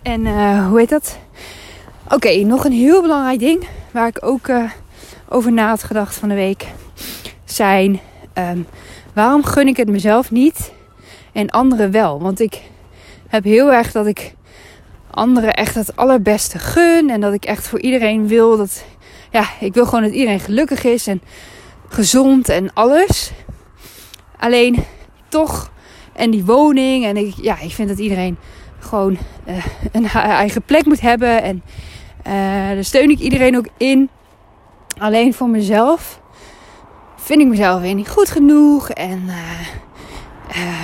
En 0.02 0.26
uh, 0.26 0.68
hoe 0.68 0.80
heet 0.80 0.90
dat? 0.90 1.18
Oké, 2.10 2.36
nog 2.36 2.66
een 2.66 2.72
heel 2.72 3.02
belangrijk 3.02 3.40
ding 3.40 3.68
waar 3.92 4.08
ik 4.08 4.26
ook 4.26 4.50
over 5.30 5.52
na 5.52 5.68
had 5.68 5.84
gedacht 5.84 6.16
van 6.16 6.30
de 6.30 6.36
week. 6.36 6.66
Zijn, 7.46 8.00
um, 8.34 8.68
waarom 9.14 9.44
gun 9.44 9.68
ik 9.68 9.78
het 9.78 9.90
mezelf 9.90 10.32
niet 10.32 10.72
en 11.32 11.50
anderen 11.50 11.92
wel? 11.92 12.22
Want 12.22 12.40
ik 12.40 12.62
heb 13.28 13.44
heel 13.44 13.74
erg 13.74 13.92
dat 13.92 14.06
ik 14.06 14.35
anderen 15.16 15.54
echt 15.54 15.76
het 15.76 15.96
allerbeste 15.96 16.60
gun. 16.60 17.10
En 17.10 17.22
dat 17.22 17.34
ik 17.34 17.46
echt 17.46 17.68
voor 17.68 17.80
iedereen 17.80 18.28
wil 18.28 18.58
dat. 18.58 18.86
Ja, 19.32 19.46
ik 19.60 19.74
wil 19.74 19.86
gewoon 19.86 20.04
dat 20.04 20.12
iedereen 20.12 20.40
gelukkig 20.40 20.84
is 20.84 21.08
en 21.08 21.22
gezond 21.88 22.50
en 22.50 22.74
alles. 22.74 23.32
Alleen 24.40 24.84
toch. 25.30 25.72
En 26.14 26.32
die 26.32 26.46
woning. 26.46 27.06
En 27.06 27.18
ik, 27.18 27.34
ja, 27.42 27.60
ik 27.60 27.72
vind 27.72 27.90
dat 27.90 28.00
iedereen 28.00 28.38
gewoon 28.80 29.18
uh, 29.48 29.66
een 29.92 30.06
eigen 30.08 30.62
plek 30.62 30.86
moet 30.86 31.02
hebben. 31.02 31.44
En 31.44 31.64
uh, 32.28 32.34
daar 32.74 32.84
steun 32.84 33.10
ik 33.10 33.20
iedereen 33.20 33.58
ook 33.58 33.68
in. 33.78 34.10
Alleen 34.98 35.34
voor 35.34 35.50
mezelf 35.50 36.20
vind 37.16 37.42
ik 37.42 37.48
mezelf 37.48 37.82
weer 37.82 37.94
niet 37.94 38.10
goed 38.10 38.30
genoeg. 38.30 38.90
En 38.90 39.24
uh, 40.50 40.84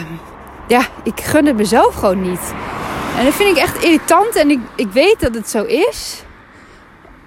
ja, 0.68 0.82
ik 1.04 1.20
gun 1.22 1.46
het 1.46 1.56
mezelf 1.56 1.94
gewoon 1.94 2.22
niet. 2.22 2.54
En 3.18 3.26
dat 3.26 3.34
vind 3.34 3.58
ik 3.58 3.64
echt 3.64 3.84
irritant 3.84 4.36
en 4.36 4.50
ik, 4.50 4.60
ik 4.76 4.92
weet 4.92 5.20
dat 5.20 5.36
het 5.36 5.50
zo 5.50 5.64
is. 5.64 6.24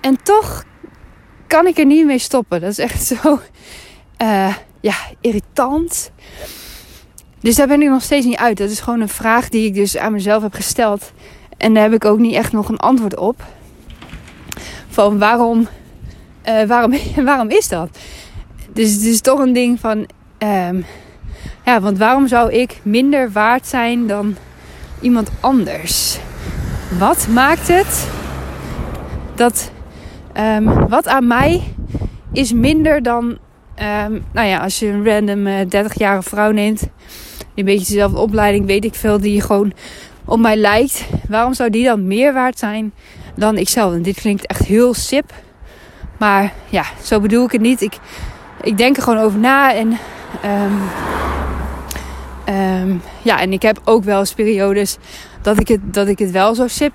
En 0.01 0.23
toch 0.23 0.65
kan 1.47 1.67
ik 1.67 1.79
er 1.79 1.87
niet 1.87 2.07
mee 2.07 2.19
stoppen. 2.19 2.61
Dat 2.61 2.71
is 2.71 2.79
echt 2.79 3.07
zo 3.23 3.41
uh, 4.23 4.55
ja, 4.81 4.95
irritant. 5.21 6.11
Dus 7.41 7.55
daar 7.55 7.67
ben 7.67 7.83
ik 7.83 7.89
nog 7.89 8.03
steeds 8.03 8.27
niet 8.27 8.37
uit. 8.37 8.57
Dat 8.57 8.71
is 8.71 8.81
gewoon 8.81 9.01
een 9.01 9.09
vraag 9.09 9.49
die 9.49 9.67
ik 9.67 9.75
dus 9.75 9.97
aan 9.97 10.13
mezelf 10.13 10.43
heb 10.43 10.55
gesteld. 10.55 11.13
En 11.57 11.75
daar 11.75 11.83
heb 11.83 11.93
ik 11.93 12.05
ook 12.05 12.19
niet 12.19 12.35
echt 12.35 12.53
nog 12.53 12.69
een 12.69 12.79
antwoord 12.79 13.17
op. 13.17 13.45
Van 14.89 15.19
waarom, 15.19 15.69
uh, 16.49 16.63
waarom, 16.63 16.95
waarom 17.25 17.51
is 17.51 17.69
dat? 17.69 17.99
Dus 18.73 18.93
het 18.93 19.03
is 19.03 19.21
toch 19.21 19.39
een 19.39 19.53
ding 19.53 19.81
van... 19.81 20.09
Um, 20.39 20.85
ja, 21.65 21.81
want 21.81 21.99
waarom 21.99 22.29
zou 22.29 22.53
ik 22.53 22.81
minder 22.83 23.33
waard 23.33 23.67
zijn 23.67 24.07
dan 24.07 24.37
iemand 25.05 25.31
anders. 25.41 26.19
Wat 26.99 27.27
maakt 27.29 27.69
het 27.69 28.09
dat 29.35 29.71
um, 30.39 30.89
wat 30.89 31.07
aan 31.09 31.27
mij 31.27 31.63
is 32.33 32.53
minder 32.53 33.03
dan, 33.03 33.25
um, 33.25 34.25
nou 34.33 34.47
ja, 34.47 34.59
als 34.59 34.79
je 34.79 34.87
een 34.87 35.05
random 35.05 35.47
uh, 35.47 35.61
eh, 35.61 35.87
30-jarige 35.87 36.29
vrouw 36.29 36.51
neemt, 36.51 36.81
die 36.81 36.89
een 37.55 37.65
beetje 37.65 37.93
dezelfde 37.95 38.19
opleiding, 38.19 38.67
weet 38.67 38.85
ik 38.85 38.95
veel, 38.95 39.21
die 39.21 39.41
gewoon 39.41 39.73
op 40.25 40.39
mij 40.39 40.57
lijkt. 40.57 41.07
Waarom 41.29 41.55
zou 41.55 41.71
die 41.71 41.85
dan 41.85 42.07
meer 42.07 42.33
waard 42.33 42.59
zijn 42.59 42.93
dan 43.37 43.57
ikzelf? 43.57 43.93
En 43.93 44.03
dit 44.03 44.21
klinkt 44.21 44.47
echt 44.47 44.65
heel 44.65 44.95
sip, 44.95 45.33
maar 46.19 46.53
ja, 46.69 46.85
zo 47.03 47.21
bedoel 47.21 47.45
ik 47.45 47.53
het 47.53 47.61
niet. 47.61 47.81
Ik, 47.81 47.99
ik 48.63 48.77
denk 48.77 48.97
er 48.97 49.03
gewoon 49.03 49.25
over 49.25 49.39
na 49.39 49.75
en 49.75 49.89
um, 50.45 50.81
Um, 52.49 53.03
ja, 53.23 53.41
en 53.41 53.53
ik 53.53 53.63
heb 53.63 53.81
ook 53.85 54.05
wel 54.05 54.19
eens 54.19 54.35
periodes 54.35 54.97
dat 55.43 55.61
ik, 55.61 55.69
het, 55.69 55.95
dat 55.95 56.09
ik 56.09 56.19
het 56.19 56.31
wel 56.31 56.55
zo 56.55 56.69
sip 56.69 56.93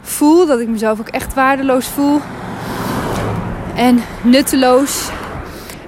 voel. 0.00 0.46
Dat 0.46 0.60
ik 0.60 0.68
mezelf 0.68 1.00
ook 1.00 1.08
echt 1.08 1.34
waardeloos 1.34 1.86
voel. 1.86 2.20
En 3.74 4.00
nutteloos. 4.22 5.10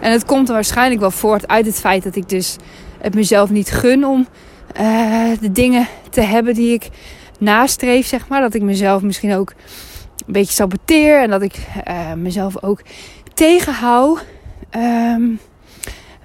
En 0.01 0.13
het 0.13 0.25
komt 0.25 0.49
er 0.49 0.55
waarschijnlijk 0.55 1.01
wel 1.01 1.11
voort 1.11 1.49
uit 1.49 1.67
het 1.67 1.81
feit 1.81 2.03
dat 2.03 2.17
ik 2.17 2.29
dus 2.29 2.57
het 2.99 3.15
mezelf 3.15 3.51
niet 3.51 3.71
gun 3.71 4.05
om 4.05 4.27
uh, 4.81 5.31
de 5.41 5.53
dingen 5.53 5.87
te 6.11 6.21
hebben 6.21 6.55
die 6.55 6.73
ik 6.73 6.89
nastreef, 7.39 8.07
zeg 8.07 8.29
maar. 8.29 8.41
Dat 8.41 8.55
ik 8.55 8.63
mezelf 8.63 9.03
misschien 9.03 9.35
ook 9.35 9.53
een 10.27 10.33
beetje 10.33 10.55
saboteer. 10.55 11.23
En 11.23 11.31
dat 11.31 11.43
ik 11.43 11.55
uh, 11.89 12.13
mezelf 12.13 12.63
ook 12.63 12.83
tegenhoud. 13.35 14.25
Um, 14.77 15.41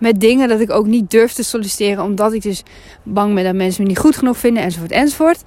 met 0.05 0.21
dingen 0.21 0.47
dat 0.47 0.59
ik 0.59 0.71
ook 0.71 0.85
niet 0.85 1.11
durf 1.11 1.33
te 1.33 1.43
solliciteren. 1.43 2.03
Omdat 2.03 2.33
ik 2.33 2.41
dus 2.41 2.63
bang 3.03 3.33
ben 3.33 3.43
dat 3.43 3.53
mensen 3.53 3.83
me 3.83 3.87
niet 3.87 3.97
goed 3.97 4.15
genoeg 4.15 4.37
vinden. 4.37 4.63
Enzovoort 4.63 4.91
enzovoort. 4.91 5.43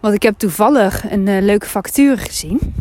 Want 0.00 0.14
ik 0.14 0.22
heb 0.22 0.38
toevallig 0.38 1.10
een 1.10 1.26
uh, 1.26 1.42
leuke 1.42 1.66
factuur 1.66 2.18
gezien. 2.18 2.74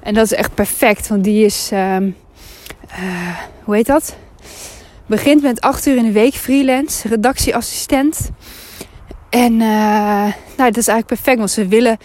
En 0.00 0.14
dat 0.14 0.24
is 0.24 0.32
echt 0.32 0.54
perfect, 0.54 1.08
want 1.08 1.24
die 1.24 1.44
is, 1.44 1.68
ehm, 1.72 2.10
eh, 2.88 3.38
hoe 3.64 3.74
heet 3.74 3.86
dat? 3.86 4.16
Begint 5.06 5.42
met 5.42 5.60
acht 5.60 5.86
uur 5.86 5.96
in 5.96 6.04
de 6.04 6.12
week 6.12 6.34
freelance, 6.34 7.08
redactieassistent. 7.08 8.30
En 9.30 9.52
uh, 9.52 9.60
nou, 10.56 10.70
dat 10.70 10.76
is 10.76 10.88
eigenlijk 10.88 11.06
perfect, 11.06 11.38
want 11.38 11.50
ze 11.50 11.66
willen, 11.66 11.98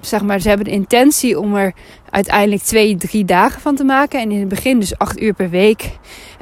zeg 0.00 0.22
maar, 0.22 0.40
ze 0.40 0.48
hebben 0.48 0.66
de 0.66 0.72
intentie 0.72 1.40
om 1.40 1.56
er 1.56 1.74
uiteindelijk 2.10 2.62
twee, 2.62 2.96
drie 2.96 3.24
dagen 3.24 3.60
van 3.60 3.74
te 3.74 3.84
maken. 3.84 4.20
En 4.20 4.30
in 4.30 4.38
het 4.38 4.48
begin 4.48 4.80
dus 4.80 4.98
acht 4.98 5.20
uur 5.20 5.34
per 5.34 5.50
week. 5.50 5.90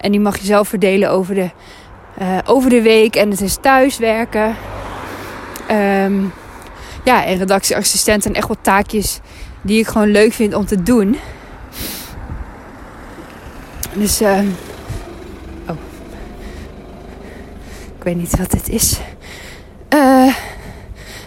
En 0.04 0.10
die 0.10 0.20
mag 0.20 0.38
je 0.38 0.44
zelf 0.44 0.68
verdelen 0.68 1.10
over 1.10 1.34
de, 1.34 1.50
uh, 2.20 2.38
over 2.44 2.70
de 2.70 2.82
week. 2.82 3.16
En 3.16 3.30
het 3.30 3.40
is 3.40 3.56
thuiswerken. 3.60 4.56
Um, 5.70 6.32
ja, 7.04 7.24
en 7.24 7.38
redactieassistent 7.38 8.26
en 8.26 8.34
echt 8.34 8.48
wat 8.48 8.58
taakjes 8.60 9.20
die 9.62 9.78
ik 9.78 9.86
gewoon 9.86 10.10
leuk 10.10 10.32
vind 10.32 10.54
om 10.54 10.66
te 10.66 10.82
doen. 10.82 11.16
Dus, 13.92 14.22
uh, 14.22 14.38
oh. 15.68 15.76
Ik 17.96 18.02
weet 18.02 18.16
niet 18.16 18.36
wat 18.36 18.50
dit 18.50 18.68
is. 18.68 19.00
Uh, 19.94 20.34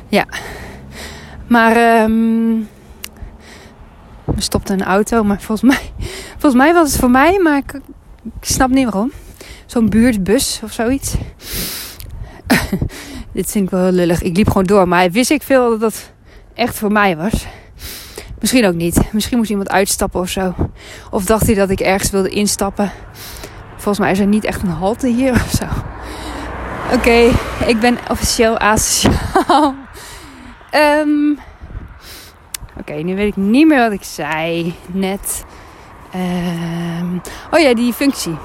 ja. 0.08 0.26
Maar, 1.48 2.04
um, 2.04 2.70
er 4.26 4.42
stopte 4.42 4.74
een 4.74 4.84
auto, 4.84 5.24
maar 5.24 5.42
volgens 5.42 5.72
mij, 5.72 6.08
volgens 6.38 6.62
mij 6.62 6.74
was 6.74 6.92
het 6.92 7.00
voor 7.00 7.12
mij, 7.12 7.40
maar 7.40 7.58
ik, 7.58 7.80
ik 8.42 8.48
snap 8.48 8.70
niet 8.70 8.84
waarom. 8.84 9.12
Zo'n 9.66 9.90
buurtbus 9.90 10.60
of 10.64 10.72
zoiets. 10.72 11.16
Dit 13.34 13.52
vind 13.52 13.66
ik 13.66 13.70
wel 13.70 13.84
heel 13.84 13.92
lullig. 13.92 14.22
Ik 14.22 14.36
liep 14.36 14.48
gewoon 14.48 14.64
door, 14.64 14.88
maar 14.88 15.12
wist 15.12 15.32
ik 15.32 15.44
veel 15.44 15.70
dat 15.70 15.80
dat 15.80 16.12
echt 16.54 16.76
voor 16.76 16.92
mij 16.92 17.18
was. 17.18 17.46
Misschien 18.40 18.66
ook 18.66 18.74
niet. 18.74 19.14
Misschien 19.14 19.38
moest 19.38 19.50
iemand 19.50 19.70
uitstappen 19.70 20.20
of 20.20 20.30
zo. 20.30 20.56
Of 21.12 21.26
dacht 21.26 21.46
hij 21.46 21.56
dat 21.56 21.70
ik 21.70 21.80
ergens 21.80 22.12
wilde 22.12 22.30
instappen. 22.30 22.92
Volgens 23.70 24.00
mij 24.00 24.12
is 24.12 24.20
er 24.20 24.28
niet 24.28 24.44
echt 24.44 24.62
een 24.62 24.70
halte 24.70 25.08
hier 25.08 25.32
of 25.32 25.52
zo. 25.52 25.66
Oké, 26.94 27.32
ik 27.68 27.80
ben 27.80 27.98
officieel 28.10 28.58
asociaal. 28.58 29.76
um, 30.74 31.40
Oké, 32.80 32.94
nu 32.94 33.16
weet 33.16 33.28
ik 33.28 33.36
niet 33.36 33.68
meer 33.68 33.80
wat 33.80 33.92
ik 33.92 34.04
zei 34.04 34.74
net. 34.92 35.46
Um, 36.16 37.22
oh 37.52 37.60
ja, 37.60 37.74
die 37.74 37.94
functie. 37.94 38.38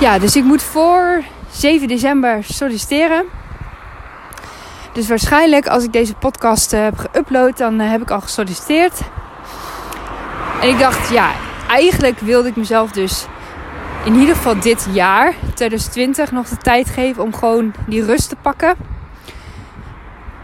Ja, 0.00 0.18
dus 0.18 0.36
ik 0.36 0.44
moet 0.44 0.62
voor 0.62 1.22
7 1.50 1.88
december 1.88 2.44
solliciteren. 2.44 3.24
Dus 4.92 5.08
waarschijnlijk 5.08 5.66
als 5.66 5.84
ik 5.84 5.92
deze 5.92 6.14
podcast 6.14 6.72
uh, 6.72 6.80
heb 6.80 6.98
geüpload, 6.98 7.56
dan 7.56 7.80
uh, 7.80 7.90
heb 7.90 8.02
ik 8.02 8.10
al 8.10 8.20
gesolliciteerd. 8.20 9.00
En 10.60 10.68
ik 10.68 10.78
dacht, 10.78 11.10
ja, 11.10 11.30
eigenlijk 11.68 12.18
wilde 12.18 12.48
ik 12.48 12.56
mezelf 12.56 12.90
dus 12.90 13.26
in 14.04 14.14
ieder 14.14 14.34
geval 14.36 14.60
dit 14.60 14.86
jaar, 14.92 15.34
2020, 15.54 16.32
nog 16.32 16.48
de 16.48 16.56
tijd 16.56 16.88
geven 16.88 17.22
om 17.22 17.34
gewoon 17.34 17.74
die 17.86 18.04
rust 18.04 18.28
te 18.28 18.36
pakken. 18.36 18.74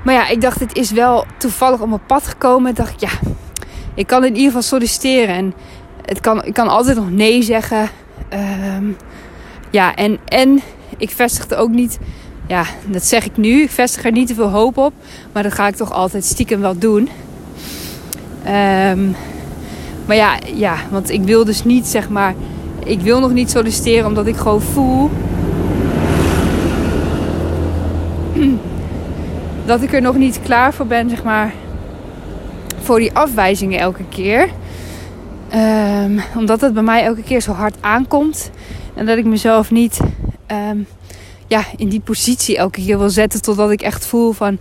Maar 0.05 0.14
ja, 0.14 0.29
ik 0.29 0.40
dacht, 0.40 0.61
het 0.61 0.77
is 0.77 0.90
wel 0.90 1.27
toevallig 1.37 1.81
op 1.81 1.88
mijn 1.88 2.07
pad 2.07 2.27
gekomen. 2.27 2.71
Ik 2.71 2.77
dacht, 2.77 3.01
ja, 3.01 3.11
ik 3.95 4.07
kan 4.07 4.25
in 4.25 4.33
ieder 4.33 4.47
geval 4.47 4.63
solliciteren. 4.63 5.35
En 5.35 5.55
het 6.05 6.21
kan, 6.21 6.45
ik 6.45 6.55
kan 6.55 6.69
altijd 6.69 6.97
nog 6.97 7.11
nee 7.11 7.43
zeggen. 7.43 7.89
Um, 8.77 8.97
ja, 9.71 9.95
en, 9.95 10.19
en 10.25 10.61
ik 10.97 11.11
vestigde 11.11 11.57
ook 11.57 11.71
niet 11.71 11.99
ja, 12.47 12.65
dat 12.87 13.05
zeg 13.05 13.25
ik 13.25 13.37
nu. 13.37 13.63
Ik 13.63 13.71
vestig 13.71 14.05
er 14.05 14.13
niet 14.13 14.27
te 14.27 14.35
veel 14.35 14.51
hoop 14.51 14.77
op. 14.77 14.93
Maar 15.33 15.43
dat 15.43 15.53
ga 15.53 15.67
ik 15.67 15.77
toch 15.77 15.93
altijd 15.93 16.25
stiekem 16.25 16.61
wel 16.61 16.79
doen. 16.79 17.09
Um, 18.47 19.17
maar 20.07 20.17
ja, 20.17 20.39
ja, 20.55 20.77
want 20.91 21.11
ik 21.11 21.23
wil 21.23 21.45
dus 21.45 21.65
niet, 21.65 21.87
zeg 21.87 22.09
maar... 22.09 22.35
Ik 22.85 23.01
wil 23.01 23.21
nog 23.21 23.33
niet 23.33 23.51
solliciteren 23.51 24.07
omdat 24.07 24.27
ik 24.27 24.37
gewoon 24.37 24.61
voel... 24.61 25.11
dat 29.67 29.83
ik 29.83 29.93
er 29.93 30.01
nog 30.03 30.17
niet 30.17 30.41
klaar 30.43 30.75
voor 30.75 30.87
ben, 30.87 31.09
zeg 31.11 31.23
maar... 31.23 31.53
Voor 32.83 32.99
die 32.99 33.12
afwijzingen 33.12 33.79
elke 33.79 34.05
keer. 34.09 34.49
Um, 35.55 36.21
omdat 36.37 36.61
het 36.61 36.75
bij 36.75 36.83
mij 36.83 37.05
elke 37.05 37.23
keer 37.23 37.40
zo 37.40 37.53
hard 37.53 37.75
aankomt. 37.81 38.51
En 38.95 39.07
dat 39.07 39.18
ik 39.18 39.25
mezelf 39.25 39.71
niet... 39.71 40.01
Um, 40.71 40.87
ja, 41.47 41.64
in 41.77 41.88
die 41.88 42.01
positie 42.01 42.57
elke 42.57 42.81
keer 42.81 42.99
wil 42.99 43.11
zetten. 43.11 43.42
Totdat 43.42 43.71
ik 43.71 43.83
echt 43.83 44.07
voel 44.07 44.33
van 44.33 44.59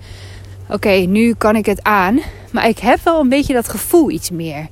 oké, 0.69 0.89
nu 0.89 1.33
kan 1.33 1.55
ik 1.55 1.65
het 1.65 1.83
aan. 1.83 2.19
Maar 2.51 2.67
ik 2.67 2.79
heb 2.79 2.99
wel 3.03 3.19
een 3.19 3.29
beetje 3.29 3.53
dat 3.53 3.69
gevoel 3.69 4.09
iets 4.09 4.31
meer 4.31 4.67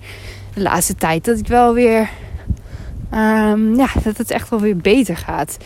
de 0.54 0.62
laatste 0.62 0.96
tijd. 0.96 1.26
Dat 1.26 1.38
ik 1.38 1.48
wel 1.48 1.74
weer, 1.74 2.10
um, 3.14 3.76
ja, 3.76 3.88
dat 4.04 4.18
het 4.18 4.32
echt 4.32 4.50
wel 4.50 4.60
weer 4.60 4.78
beter 4.78 5.18
gaat. 5.18 5.58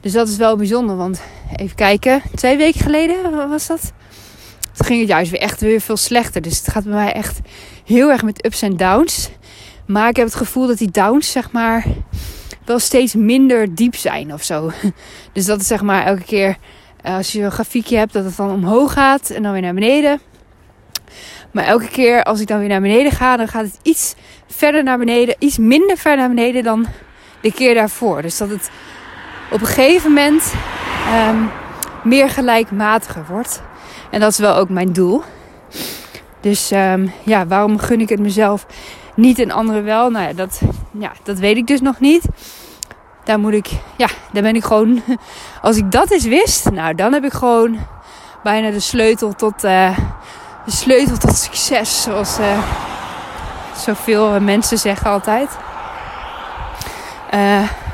Dus 0.00 0.12
dat 0.12 0.28
is 0.28 0.36
wel 0.36 0.56
bijzonder. 0.56 0.96
Want 0.96 1.22
even 1.56 1.76
kijken, 1.76 2.22
twee 2.34 2.56
weken 2.56 2.80
geleden 2.80 3.48
was 3.48 3.66
dat. 3.66 3.92
Toen 4.76 4.86
ging 4.86 5.00
het 5.00 5.08
juist 5.08 5.30
weer 5.30 5.40
echt 5.40 5.60
weer 5.60 5.80
veel 5.80 5.96
slechter. 5.96 6.42
Dus 6.42 6.58
het 6.58 6.70
gaat 6.70 6.84
bij 6.84 6.92
mij 6.92 7.12
echt 7.12 7.38
heel 7.84 8.10
erg 8.10 8.22
met 8.22 8.44
ups 8.46 8.62
en 8.62 8.76
downs. 8.76 9.30
Maar 9.86 10.08
ik 10.08 10.16
heb 10.16 10.26
het 10.26 10.34
gevoel 10.34 10.66
dat 10.66 10.78
die 10.78 10.90
downs, 10.90 11.32
zeg 11.32 11.52
maar, 11.52 11.84
wel 12.64 12.78
steeds 12.78 13.14
minder 13.14 13.74
diep 13.74 13.96
zijn 13.96 14.32
of 14.32 14.42
zo. 14.42 14.70
Dus 15.32 15.44
dat 15.44 15.60
is 15.60 15.66
zeg 15.66 15.82
maar 15.82 16.04
elke 16.04 16.24
keer 16.24 16.56
eh, 17.02 17.16
als 17.16 17.32
je 17.32 17.42
een 17.42 17.50
grafiekje 17.50 17.96
hebt 17.96 18.12
dat 18.12 18.24
het 18.24 18.36
dan 18.36 18.50
omhoog 18.50 18.92
gaat 18.92 19.30
en 19.30 19.42
dan 19.42 19.52
weer 19.52 19.62
naar 19.62 19.74
beneden. 19.74 20.20
Maar 21.50 21.64
elke 21.64 21.88
keer 21.88 22.22
als 22.22 22.40
ik 22.40 22.46
dan 22.46 22.58
weer 22.58 22.68
naar 22.68 22.80
beneden 22.80 23.12
ga, 23.12 23.36
dan 23.36 23.48
gaat 23.48 23.64
het 23.64 23.78
iets 23.82 24.14
verder 24.46 24.82
naar 24.82 24.98
beneden, 24.98 25.36
iets 25.38 25.58
minder 25.58 25.96
ver 25.96 26.16
naar 26.16 26.28
beneden 26.28 26.62
dan 26.62 26.86
de 27.40 27.52
keer 27.52 27.74
daarvoor. 27.74 28.22
Dus 28.22 28.36
dat 28.36 28.48
het 28.48 28.70
op 29.50 29.60
een 29.60 29.66
gegeven 29.66 30.12
moment 30.12 30.54
um, 31.28 31.50
meer 32.02 32.30
gelijkmatiger 32.30 33.24
wordt. 33.28 33.62
En 34.14 34.20
dat 34.20 34.30
is 34.30 34.38
wel 34.38 34.54
ook 34.54 34.68
mijn 34.68 34.92
doel. 34.92 35.22
Dus 36.40 36.70
um, 36.70 37.12
ja, 37.22 37.46
waarom 37.46 37.78
gun 37.78 38.00
ik 38.00 38.08
het 38.08 38.20
mezelf 38.20 38.66
niet 39.14 39.38
en 39.38 39.50
anderen 39.50 39.84
wel? 39.84 40.10
Nou 40.10 40.26
ja, 40.26 40.32
dat, 40.32 40.60
ja, 40.98 41.12
dat 41.22 41.38
weet 41.38 41.56
ik 41.56 41.66
dus 41.66 41.80
nog 41.80 42.00
niet. 42.00 42.24
Daar 43.24 43.38
moet 43.38 43.52
ik, 43.52 43.68
ja, 43.96 44.08
daar 44.32 44.42
ben 44.42 44.56
ik 44.56 44.64
gewoon. 44.64 45.02
Als 45.62 45.76
ik 45.76 45.92
dat 45.92 46.10
eens 46.10 46.24
wist, 46.24 46.70
nou, 46.70 46.94
dan 46.94 47.12
heb 47.12 47.24
ik 47.24 47.32
gewoon 47.32 47.78
bijna 48.42 48.70
de 48.70 48.80
sleutel 48.80 49.32
tot, 49.32 49.64
uh, 49.64 49.98
de 50.64 50.70
sleutel 50.70 51.16
tot 51.16 51.36
succes. 51.36 52.02
Zoals 52.02 52.38
uh, 52.38 52.58
zoveel 53.76 54.40
mensen 54.40 54.78
zeggen 54.78 55.10
altijd. 55.10 55.50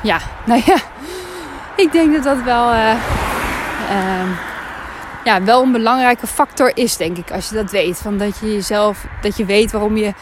Ja, 0.03 0.19
nou 0.45 0.61
ja, 0.65 0.77
ik 1.75 1.91
denk 1.91 2.13
dat 2.13 2.23
dat 2.23 2.43
wel, 2.43 2.71
ehm, 2.71 4.27
ja, 5.23 5.43
wel 5.43 5.63
een 5.63 5.71
belangrijke 5.71 6.27
factor 6.27 6.77
is, 6.77 6.97
denk 6.97 7.17
ik, 7.17 7.31
als 7.31 7.49
je 7.49 7.55
dat 7.55 7.71
weet. 7.71 7.97
Van 7.97 8.17
dat 8.17 8.37
je 8.37 8.51
jezelf, 8.51 9.05
dat 9.21 9.37
je 9.37 9.45
weet 9.45 9.71
waarom 9.71 9.97
je 9.97 10.13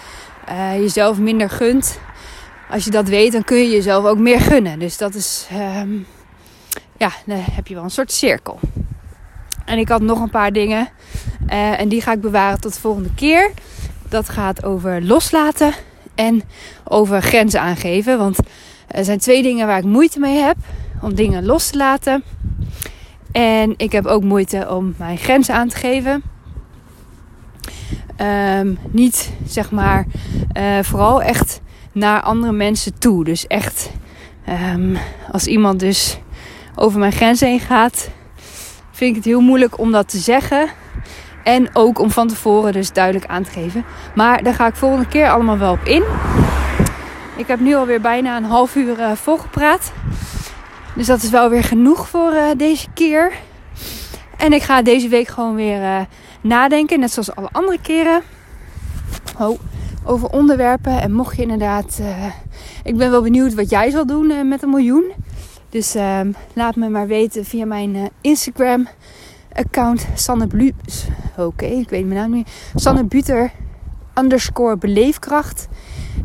jezelf 0.79 1.17
minder 1.17 1.49
gunt 1.49 1.99
als 2.69 2.83
je 2.83 2.91
dat 2.91 3.07
weet, 3.07 3.31
dan 3.31 3.43
kun 3.43 3.57
je 3.57 3.69
jezelf 3.69 4.05
ook 4.05 4.17
meer 4.17 4.39
gunnen. 4.39 4.79
Dus 4.79 4.97
dat 4.97 5.15
is, 5.15 5.47
um, 5.53 6.05
ja, 6.97 7.12
dan 7.25 7.38
heb 7.51 7.67
je 7.67 7.73
wel 7.75 7.83
een 7.83 7.89
soort 7.89 8.12
cirkel. 8.12 8.59
En 9.65 9.77
ik 9.77 9.89
had 9.89 10.01
nog 10.01 10.21
een 10.21 10.29
paar 10.29 10.51
dingen. 10.51 10.89
Uh, 11.49 11.79
en 11.79 11.89
die 11.89 12.01
ga 12.01 12.12
ik 12.12 12.21
bewaren 12.21 12.62
tot 12.62 12.73
de 12.73 12.79
volgende 12.79 13.13
keer. 13.13 13.51
Dat 14.09 14.29
gaat 14.29 14.63
over 14.63 15.03
loslaten 15.03 15.73
en 16.15 16.43
over 16.83 17.21
grenzen 17.21 17.62
aangeven. 17.62 18.17
Want 18.17 18.38
er 18.88 19.03
zijn 19.03 19.19
twee 19.19 19.41
dingen 19.41 19.67
waar 19.67 19.77
ik 19.77 19.83
moeite 19.83 20.19
mee 20.19 20.38
heb. 20.38 20.57
Om 21.01 21.13
dingen 21.15 21.45
los 21.45 21.69
te 21.69 21.77
laten. 21.77 22.23
En 23.31 23.73
ik 23.77 23.91
heb 23.91 24.05
ook 24.05 24.23
moeite 24.23 24.67
om 24.69 24.93
mijn 24.97 25.17
grenzen 25.17 25.55
aan 25.55 25.67
te 25.67 25.75
geven. 25.75 26.23
Um, 28.21 28.77
niet 28.91 29.31
zeg 29.45 29.71
maar, 29.71 30.05
uh, 30.57 30.79
vooral 30.81 31.21
echt 31.21 31.61
naar 31.91 32.21
andere 32.21 32.53
mensen 32.53 32.99
toe. 32.99 33.23
Dus 33.23 33.47
echt, 33.47 33.91
um, 34.73 34.97
als 35.31 35.47
iemand 35.47 35.79
dus 35.79 36.19
over 36.75 36.99
mijn 36.99 37.11
grens 37.11 37.39
heen 37.39 37.59
gaat, 37.59 38.09
vind 38.91 39.09
ik 39.09 39.15
het 39.15 39.25
heel 39.25 39.41
moeilijk 39.41 39.79
om 39.79 39.91
dat 39.91 40.09
te 40.09 40.17
zeggen. 40.17 40.69
En 41.43 41.69
ook 41.73 41.99
om 41.99 42.11
van 42.11 42.27
tevoren 42.27 42.73
dus 42.73 42.91
duidelijk 42.91 43.25
aan 43.25 43.43
te 43.43 43.51
geven. 43.51 43.85
Maar 44.15 44.43
daar 44.43 44.53
ga 44.53 44.67
ik 44.67 44.75
volgende 44.75 45.07
keer 45.07 45.29
allemaal 45.29 45.57
wel 45.57 45.71
op 45.71 45.83
in. 45.83 46.03
Ik 47.35 47.47
heb 47.47 47.59
nu 47.59 47.75
alweer 47.75 48.01
bijna 48.01 48.37
een 48.37 48.43
half 48.43 48.75
uur 48.75 48.99
uh, 48.99 49.11
volgepraat. 49.11 49.93
Dus 50.99 51.07
dat 51.07 51.23
is 51.23 51.29
wel 51.29 51.49
weer 51.49 51.63
genoeg 51.63 52.09
voor 52.09 52.33
uh, 52.33 52.43
deze 52.57 52.88
keer. 52.93 53.31
En 54.38 54.53
ik 54.53 54.62
ga 54.62 54.81
deze 54.81 55.07
week 55.07 55.27
gewoon 55.27 55.55
weer 55.55 55.81
uh, 55.81 56.01
nadenken. 56.41 56.99
Net 56.99 57.12
zoals 57.12 57.35
alle 57.35 57.49
andere 57.51 57.77
keren. 57.81 58.21
Oh, 59.38 59.59
over 60.03 60.29
onderwerpen. 60.29 61.01
En 61.01 61.12
mocht 61.12 61.35
je 61.35 61.41
inderdaad. 61.41 61.97
Uh, 62.01 62.25
ik 62.83 62.97
ben 62.97 63.12
wel 63.12 63.21
benieuwd 63.21 63.53
wat 63.53 63.69
jij 63.69 63.89
zal 63.89 64.05
doen 64.05 64.47
met 64.47 64.63
een 64.63 64.69
miljoen. 64.69 65.12
Dus 65.69 65.95
uh, 65.95 66.19
laat 66.53 66.75
me 66.75 66.89
maar 66.89 67.07
weten 67.07 67.45
via 67.45 67.65
mijn 67.65 68.09
Instagram 68.21 68.88
account. 69.53 70.07
Sanne. 70.15 70.73
Oké, 71.38 71.65
ik 71.65 71.89
weet 71.89 72.05
mijn 72.05 72.19
naam 72.19 72.31
niet. 72.31 72.49
Sanne 72.75 73.03
Buter 73.03 73.51
underscore 74.15 74.77
beleefkracht. 74.77 75.67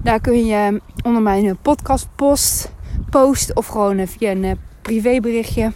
Daar 0.03 0.21
kun 0.21 0.47
je 0.47 0.81
onder 1.05 1.23
mijn 1.23 1.59
podcast 1.63 2.09
post, 2.15 2.73
post 3.21 3.55
of 3.55 3.67
gewoon 3.67 4.07
via 4.07 4.31
een 4.31 4.59
privéberichtje 4.83 5.73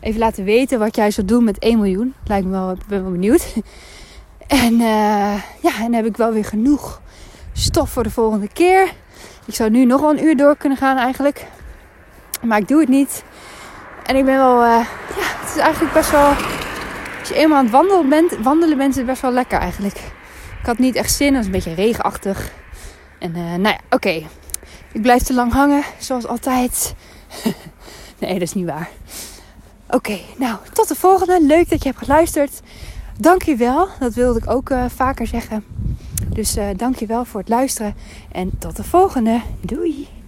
even 0.00 0.18
laten 0.18 0.44
weten 0.44 0.78
wat 0.78 0.96
jij 0.96 1.10
zou 1.10 1.26
doen 1.26 1.44
met 1.44 1.58
1 1.58 1.78
miljoen. 1.78 2.14
Lijkt 2.24 2.46
me 2.46 2.50
wel, 2.50 2.76
ben 2.88 3.02
wel 3.02 3.12
benieuwd. 3.12 3.46
En 4.46 4.76
ja, 5.60 5.74
en 5.76 5.82
dan 5.82 5.92
heb 5.92 6.04
ik 6.04 6.16
wel 6.16 6.32
weer 6.32 6.44
genoeg 6.44 7.00
stof 7.52 7.90
voor 7.90 8.02
de 8.02 8.10
volgende 8.10 8.48
keer. 8.52 8.92
Ik 9.46 9.54
zou 9.54 9.70
nu 9.70 9.84
nog 9.84 10.00
wel 10.00 10.10
een 10.10 10.24
uur 10.24 10.36
door 10.36 10.56
kunnen 10.56 10.78
gaan 10.78 10.96
eigenlijk. 10.96 11.46
Maar 12.42 12.58
ik 12.58 12.68
doe 12.68 12.80
het 12.80 12.88
niet. 12.88 13.24
En 14.06 14.16
ik 14.16 14.24
ben 14.24 14.36
wel, 14.36 14.56
uh, 14.56 14.86
ja, 15.16 15.26
het 15.40 15.54
is 15.54 15.56
eigenlijk 15.56 15.92
best 15.92 16.10
wel. 16.10 16.28
Als 17.18 17.28
je 17.28 17.34
eenmaal 17.34 17.58
aan 17.58 17.64
het 17.64 17.72
wandelen 17.72 18.08
bent, 18.08 18.36
wandelen 18.42 18.78
bent, 18.78 18.94
het 18.94 19.06
best 19.06 19.22
wel 19.22 19.32
lekker 19.32 19.58
eigenlijk. 19.58 19.96
Ik 20.60 20.66
had 20.66 20.78
niet 20.78 20.94
echt 20.94 21.12
zin, 21.12 21.26
het 21.26 21.36
was 21.36 21.46
een 21.46 21.52
beetje 21.52 21.74
regenachtig. 21.74 22.52
En 23.18 23.32
nou 23.32 23.62
ja, 23.62 23.78
oké. 23.90 24.22
Ik 24.92 25.02
blijf 25.02 25.22
te 25.22 25.34
lang 25.34 25.52
hangen, 25.52 25.82
zoals 25.98 26.26
altijd. 26.26 26.94
nee, 28.20 28.32
dat 28.32 28.42
is 28.42 28.54
niet 28.54 28.66
waar. 28.66 28.90
Oké, 29.88 30.18
nou, 30.36 30.56
tot 30.72 30.88
de 30.88 30.94
volgende. 30.94 31.42
Leuk 31.42 31.70
dat 31.70 31.82
je 31.82 31.88
hebt 31.88 32.04
geluisterd. 32.04 32.60
Dankjewel, 33.18 33.88
dat 33.98 34.14
wilde 34.14 34.38
ik 34.38 34.50
ook 34.50 34.70
uh, 34.70 34.84
vaker 34.94 35.26
zeggen. 35.26 35.64
Dus 36.28 36.56
uh, 36.56 36.68
dankjewel 36.76 37.24
voor 37.24 37.40
het 37.40 37.48
luisteren 37.48 37.94
en 38.32 38.50
tot 38.58 38.76
de 38.76 38.84
volgende. 38.84 39.40
Doei! 39.60 40.21